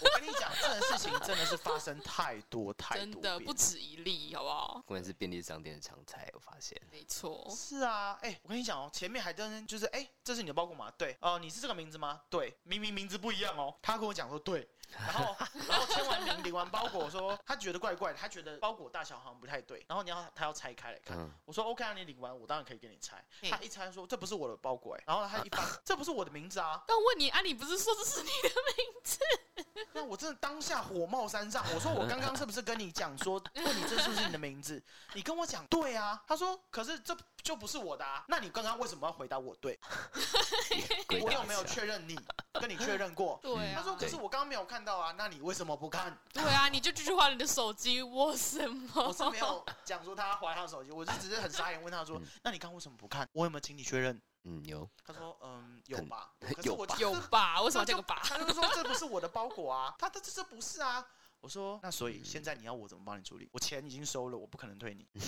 [0.00, 4.82] 我跟你讲，这种事情真的是发生太多太多，真的不止一例，好不好？
[4.84, 6.76] 关键是便利商店的常态，我发现。
[6.90, 7.46] 没错。
[7.56, 10.92] 是啊，哎、欸，我跟你讲哦，前面还真就是，哎、欸，这是你的包裹吗？
[10.98, 12.22] 对，哦、呃，你是这个名字吗？
[12.28, 13.72] 对，明明名字不一样哦。
[13.80, 14.68] 他跟我讲说对。
[14.98, 15.36] 然后，
[15.68, 19.84] 然后签完名，领完包裹，说他觉得怪怪的，他觉得包裹大小好像不太对。
[19.88, 23.24] 然后你要他要拆开来看，嗯、我说 OK 啊，你领完我当然可以给你拆。
[23.50, 26.82] 他一拆说这不是我的包裹哎，然后他一翻这不是我的名字啊。
[26.86, 29.18] 但我问你啊，你不是说这是你的名字？
[29.92, 31.64] 那我真的当下火冒三丈。
[31.74, 34.82] 我说我刚刚是不是跟你讲说，问你这是不是你的名字？
[35.14, 36.22] 你跟我讲对啊。
[36.26, 37.16] 他说可是这
[37.50, 38.24] 就不是我的啊。
[38.28, 39.76] 那你刚刚为什么要回答我对？
[41.20, 42.16] 我有没有确认你？
[42.52, 43.40] 跟你确认过？
[43.42, 43.74] 对啊。
[43.76, 45.12] 他说可是我刚刚没有看到啊。
[45.18, 46.16] 那你为什么不看？
[46.32, 48.02] 对啊，你就继续划你的手机。
[48.02, 49.02] 我什么？
[49.02, 53.28] 我是没有讲说他划他的手机，我就只是很傻眼问他说，那你刚刚为什么不看？
[53.32, 54.22] 我有没有请你确认？
[54.44, 54.88] 嗯，有。
[55.04, 56.30] 他说，嗯，有吧，
[56.62, 57.60] 有吧，有吧？
[57.62, 58.20] 为什么这个吧？
[58.22, 61.04] 他就说这不是我的包裹啊，他他这这不是啊。
[61.40, 63.48] 我说，那所以现在你要我怎么帮你处理？
[63.52, 65.08] 我钱已经收了，我不可能退你。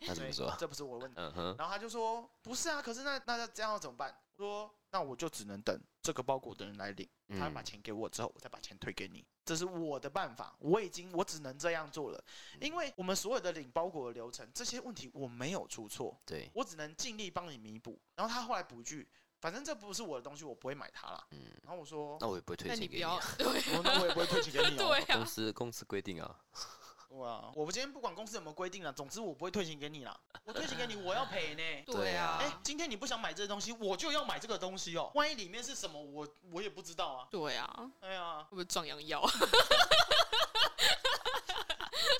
[0.06, 0.54] 他怎么说？
[0.58, 1.20] 这不是我的问题。
[1.20, 1.56] 嗯哼。
[1.58, 4.14] 然后他就说，不是啊，可是那那这样要怎么办？
[4.36, 7.08] 我说，那我就只能等这个包裹的人来领，
[7.38, 9.26] 他把钱给我之后，我再把钱退给你。
[9.44, 12.24] 这是我的办法，我已经我只能这样做了，
[12.60, 17.98] 因为我们所有的领包裹的流程，这些问题我没有出错，对，我只能尽力帮你弥补。
[18.14, 19.08] 然后他后来补一句，
[19.40, 21.24] 反正这不是我的东西，我不会买它啦。
[21.30, 23.46] 嗯，然后我说，那我也不会退钱给你，啊，对，
[23.82, 26.36] 那我也不会退钱给你，对啊，公司公司规定啊。
[27.12, 27.50] 哇！
[27.54, 30.14] 我今天不管公司有没有规定了，总之我不会退钱给你啦。
[30.44, 31.62] 我退钱给你，我要赔呢。
[31.90, 32.36] 对啊。
[32.38, 35.10] 哎、欸，今天你不想买这个东西，我就要买这个东西哦。
[35.14, 37.26] 万一里面是什么，我我也不知道啊。
[37.30, 37.90] 对啊。
[38.00, 39.26] 哎呀，会不会壮阳药？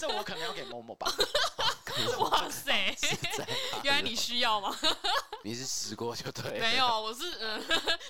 [0.01, 1.07] 这我可能要给某某吧。
[2.19, 2.97] 哇塞！
[3.83, 4.75] 原来你需要吗？
[5.45, 6.59] 你是试过就对。
[6.59, 7.63] 没有，我是嗯，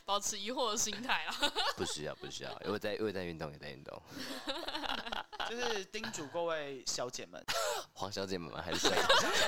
[0.04, 1.34] 保持疑惑的心态啦。
[1.76, 4.02] 不需要，不需要，因为在因为在运动，也在运动。
[5.48, 7.42] 就是叮嘱各位小姐们，
[7.94, 8.60] 黄小姐们吗？
[8.62, 8.90] 还是谁？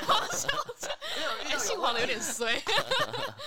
[0.06, 0.88] 黄小姐，
[1.44, 2.54] 因为姓黄的有点衰。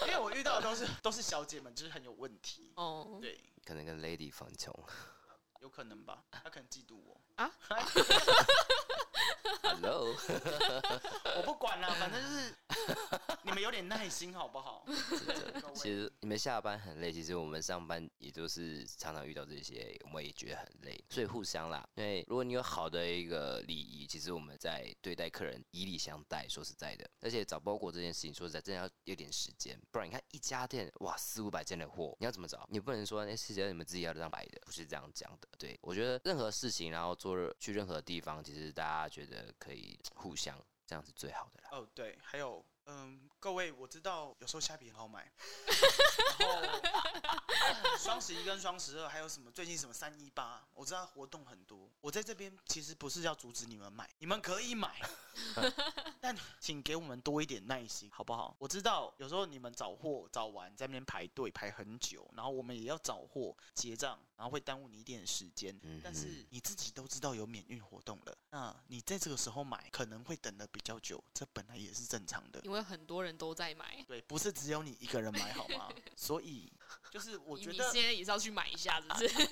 [0.06, 2.72] 因为我遇到的都是都是小姐们，就是很有问题。
[2.76, 4.74] 哦，对，可能跟 Lady 放穷，
[5.62, 6.24] 有可能吧？
[6.32, 7.50] 她可能嫉妒我啊。
[9.64, 10.16] Hello，
[11.38, 12.56] 我不管了，反正就是
[13.64, 14.86] 有点耐心好不好？
[15.74, 21.88] 其实你们下班很累，其实我们上班也都是常常遇到这些，我们也觉得很累，所以互相啦。
[21.96, 26.46] 因为如果你有好的一个礼仪，其实我们在对待客人以礼相待。
[26.50, 32.68] 说实在的，而且找包裹这件事情，说实在真的要有点时间，不然你看一家店哇四五百件的货，你要怎么找？
[32.70, 35.48] 你不能说那事情你们自己要这样摆的，不是这样讲的。
[35.58, 39.54] 对，我觉得任何事情，然后做去任何地方，其实大家觉得。
[39.60, 41.70] 可以互相，这样是最好的啦。
[41.72, 45.32] 哦，对，还有，嗯，各位，我知道有时候虾皮很好买，
[46.40, 49.50] 然后双十一跟双十二还有什么？
[49.52, 50.62] 最近什么三一八？
[50.74, 51.90] 我知道活动很多。
[52.02, 55.00] 我在这边其实不是要阻止你们买，你们可以买，
[56.20, 58.56] 但请给我们多一点耐心，好不好？
[58.60, 64.20] 我知道有时候你们找货找完在那边排队排很久，然后我们也要找货结账。
[64.36, 72.60] 然后会耽误你一点时间，但是你自己都知道有免运活动了，那你在这个时候买可能会等的比较久，这本来也是正常的。
[72.74, 75.90] 因为很多人都在买，对，不是只有你一个人买好吗？
[76.18, 76.74] 所以
[77.12, 79.50] 就是我觉得你现在也是要去买一下子，是不是？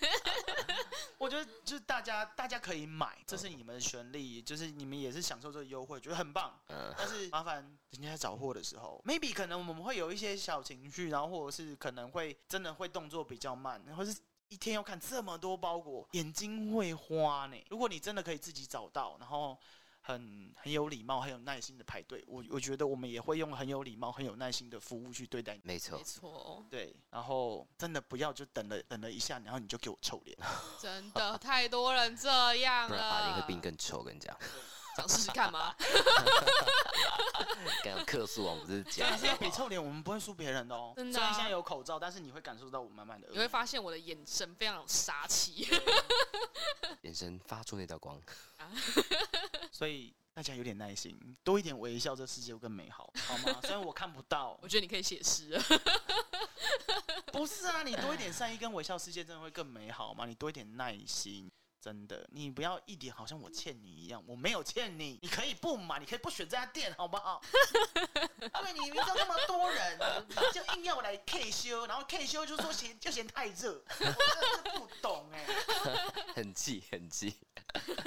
[1.20, 6.60] 我觉得就是大家大家可以买，这是你们的权利，就是你们也是享受这个优惠，觉得很棒。
[6.98, 7.58] 但是麻烦
[7.92, 14.18] 人家在找货的时候，maybe 可能我们会有一些小情绪，然后或者是可能会真的会动作比较慢，或是。
[14.52, 17.56] 一天要看这么多包裹，眼睛会花呢。
[17.70, 19.58] 如果你真的可以自己找到，然后
[20.02, 25.62] 很很有礼貌、很有耐心的排队，我我觉得我们也会用很有礼貌、很有耐心的服务去对待你。
[25.64, 26.66] 没错，没错。
[26.70, 30.38] 对，然后真的不要就等了等了一下，然后你就给我臭脸。
[30.82, 34.36] 真的太多人这样了，不然把你会变更臭，跟你讲。
[34.98, 35.76] 想试试看吗？
[37.84, 40.94] 刚刚客诉王不是讲，但是比臭脸，我们不会输别人的哦。
[40.96, 43.28] 真的、啊，虽然现在有口罩，但是你会感受到我慢慢的。
[43.32, 45.68] 你会发现我的眼神非常有杀气，
[47.02, 48.20] 眼神发出那道光。
[49.72, 53.60] 所以大家有点耐心，多一点微笑，这世界会更美好，好吗？
[53.62, 55.60] 虽然我看不到，我觉得你可以写诗。
[57.32, 60.26] 不是啊，你多一点善意跟微笑，世界真的会更美好吗？
[60.26, 61.50] 你多一点耐心。
[61.82, 67.42] 真的，你不要一点好像我欠你一样，我没有欠你，你可以不买，你可以不选这家店，好不好？
[68.60, 75.46] 因为你遇到那么多人，你就硬要我来 K 修，然后 K 修就说嫌就嫌太热，我真的是不懂 哎，
[76.36, 77.36] 很气很气，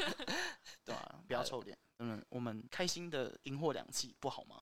[0.84, 4.60] 对啊，不要臭脸，嗯，我们开心的赢货两季不好吗？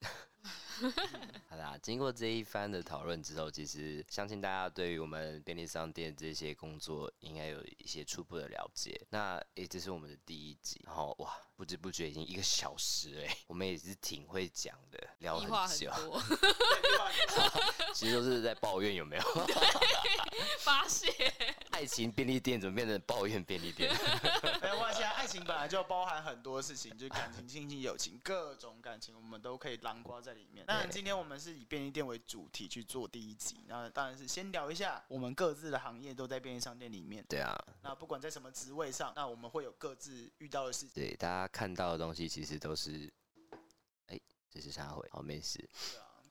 [1.49, 9.01] 好啦，经过这一番的讨论之后，其实相信大家对于我们便利商店这些工作应该有一些初步的了解。
[9.11, 15.93] 那诶、欸，这是我们的第一集，然后哇，不知不觉已经一个小时哎，我们也是挺会讲的，聊很久。
[15.93, 16.11] 很
[17.95, 19.23] 其实都是在抱怨有没有？
[20.59, 21.07] 发泄
[21.71, 23.89] 爱情便利店怎么变成抱怨便利店？
[24.61, 30.65] 没有关系啊，爱情本来就包含很多事情，就是感情、亲情、友情，各种感情我们都可以囊括在里面。
[30.67, 37.25] 那今天我们是以便利店为主题去做第一集，那当然是先聊一下我们各自的行业都在便利商店里面。
[37.29, 40.91] 对啊，那不管在什么职位上，那我们会有各自遇到的事情。
[40.95, 43.13] 对，大家看到的东西其实都是，
[44.07, 45.07] 哎、欸，这是啥回？
[45.13, 45.69] 好，没事。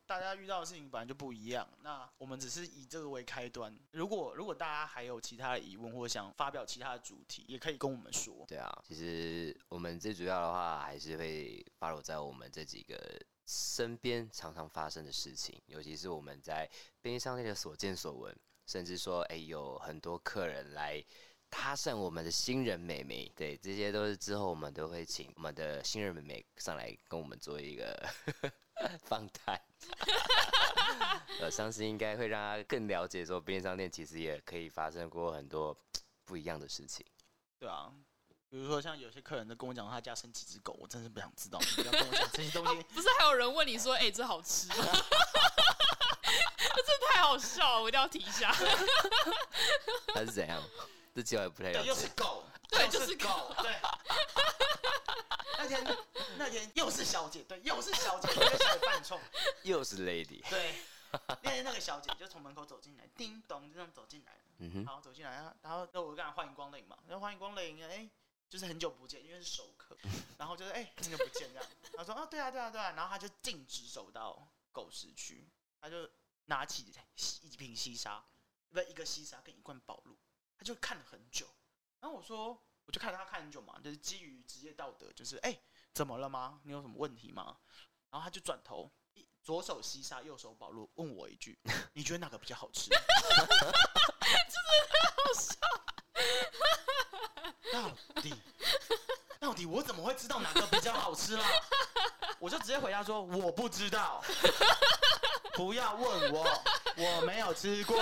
[0.07, 3.74] 大家遇到的事情本来就不一样，那我们只是以这个为开端。
[3.91, 8.43] 如果如果大家还有其他的疑问或者想发表其他的主题，也可以跟我们说。
[8.45, 12.99] 对啊，其实我们最主要的话还是会 follow 在我们这几个
[13.45, 16.69] 身边常常发生的事情，尤其是我们在
[17.01, 21.01] 便利商店的所见所闻，甚至说，哎，有很多客人来
[21.52, 28.10] 搭讪我们的新人美眉，对，这些都是之后我们都会请我们的新人美眉上来跟我们做一个
[29.04, 29.62] 访谈。
[31.41, 35.78] 我相信应该会让她更了解，说便利商店其实也可以发生过很多
[36.24, 37.06] 不一样的事情。
[37.60, 37.91] 对啊，
[38.49, 41.60] 比如说像有些客人都跟我讲他家生几只狗，我真是不想知道。
[41.60, 42.82] 不要跟我讲这些东西。
[42.95, 44.76] 不是还有人问你说：“哎、欸，这好吃吗？”
[46.74, 48.52] 这太好笑了，我一定要提一下。
[50.14, 50.64] 他是怎样？
[51.14, 51.88] 这句话也不太了解。
[51.88, 53.76] 又是狗， 对，就是狗，对。
[55.57, 55.97] 那天
[56.38, 59.20] 那天又是小姐，对，又是小姐，又是小姐犯冲，
[59.64, 60.76] 又是 lady，对。
[61.43, 65.32] 那天那个小姐就从门口走进来，叮咚就这样走进来，嗯哼，然后走进来，
[65.62, 68.09] 然后那我跟她欢迎光临嘛，然后欢迎光临，哎，
[68.49, 69.97] 就是很久不见，因为是熟客，
[70.38, 71.66] 然后就是哎，很久不见这样，
[71.97, 75.49] 他说啊，对啊，对啊，对啊，然后她就径直走到狗食区，
[75.82, 76.09] 她就
[76.45, 76.93] 拿起
[77.41, 78.24] 一瓶西沙，
[78.70, 80.18] 不一个西沙跟一罐宝露，
[80.62, 81.47] 他就看了很久，
[81.99, 82.62] 然后我说。
[82.84, 85.62] 我就看他看很久嘛，就是基于职业道德，就是哎、欸，
[85.93, 86.59] 怎么了吗？
[86.64, 87.55] 你有什么问题吗？
[88.09, 88.91] 然后他就转头，
[89.43, 91.57] 左手西沙，右手保罗，问我一句
[91.93, 92.99] ：“你觉得哪个比较好吃？” 真的
[95.16, 95.55] 好笑。
[97.72, 97.91] 到
[98.22, 98.34] 底
[99.39, 101.45] 到底我怎么会知道哪个比较好吃啦？
[102.39, 104.22] 我就直接回答说：“我不知道，
[105.53, 106.43] 不要问我，
[106.97, 107.95] 我没有吃过。”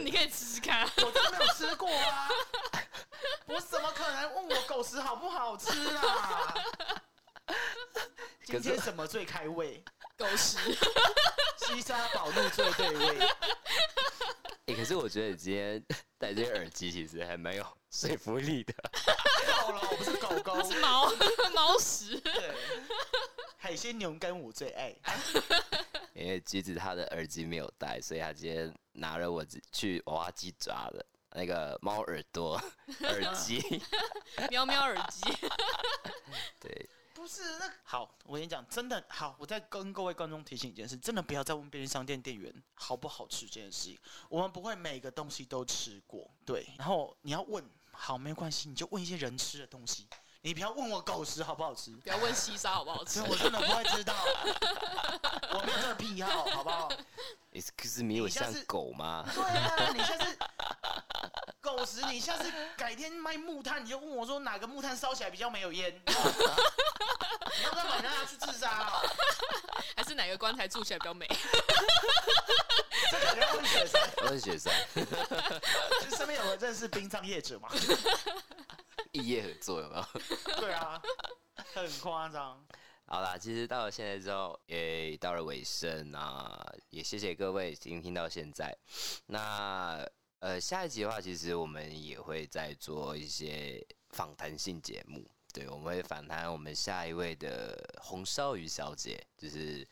[0.00, 2.28] 你可以吃吃看，我真的没有吃过啊。
[3.46, 6.54] 我怎么可能问我狗食好不好吃啊？
[8.44, 9.82] 今天什么最开胃？
[10.16, 10.58] 狗食，
[11.58, 13.18] 西沙宝路最对味。
[13.18, 13.28] 哎、
[14.66, 15.84] 欸，可是我觉得你今天
[16.18, 18.74] 戴这些耳机其实还蛮有说服力的。
[19.66, 21.12] 够了，我不是狗狗，是猫
[21.54, 22.16] 猫食。
[22.20, 22.54] 对，
[23.62, 24.92] 海鲜牛肝我最爱。
[26.14, 31.06] 因为橘子他的耳机没有带，所以他今天拿了我去娃娃机抓的。
[31.34, 32.60] 那个猫耳朵
[33.06, 33.62] 耳机，
[34.50, 35.20] 喵喵耳机，
[36.58, 43.98] 对，不是那好，我跟你讲，真的好，我再跟各位观众提醒一件事，真的不要再问便利商店店员好不好吃这件事情，
[44.28, 50.08] 我们不会每个东西都吃过，对，然后你要问，好，没关系，你就问一些人吃的东西。
[50.44, 54.12] 你不要问我狗食好不好吃，不要问西沙好不好吃，我真的不会知道，
[55.54, 56.88] 我没有这个癖好，好不好
[57.52, 59.24] ？Excuse me，我像狗吗？
[59.34, 60.36] 对啊，你下次
[61.60, 65.92] 狗食，你下次改天卖木炭，你就问我说哪个木炭烧起来比较没有烟？
[66.04, 69.00] 你要不要买它去自杀？
[69.96, 71.26] 还是哪个棺材住起来比较美？
[73.10, 77.68] 这个要问雪山，问雪山，就身边有人认识殡葬业者吗？
[79.12, 80.06] 异业合作有没有？
[80.56, 81.00] 对啊，
[81.74, 82.64] 很夸张。
[83.12, 88.74] 好啦，其实到了现在之后，也到了尾声啊，也谢谢各位听听到现在。
[89.26, 90.02] 那
[90.38, 95.30] 呃，下一集的话，其实我们也会再做一些访谈性节目。
[95.52, 99.86] 对，我们会访谈我们下一位的红烧鱼小姐，就是。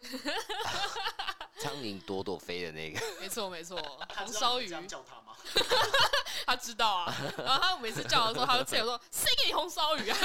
[1.58, 3.76] 苍蝇朵朵飞的那个，没 错没错，
[4.16, 4.68] 红烧鱼。
[4.86, 5.32] 叫他吗？
[6.44, 10.18] 他知道啊，然后他每次叫的时候，他就自己说：“谁给你红烧鱼啊？”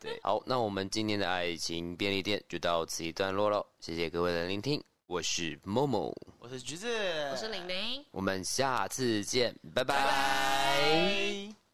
[0.00, 6.88] 对，好，那我们今天的爱情便利店就到此一段落喽，谢谢各位的聆听，我是 Momo，我是橘子，
[7.30, 9.94] 我是玲玲，我们下次见，拜拜。
[9.94, 11.56] 拜拜。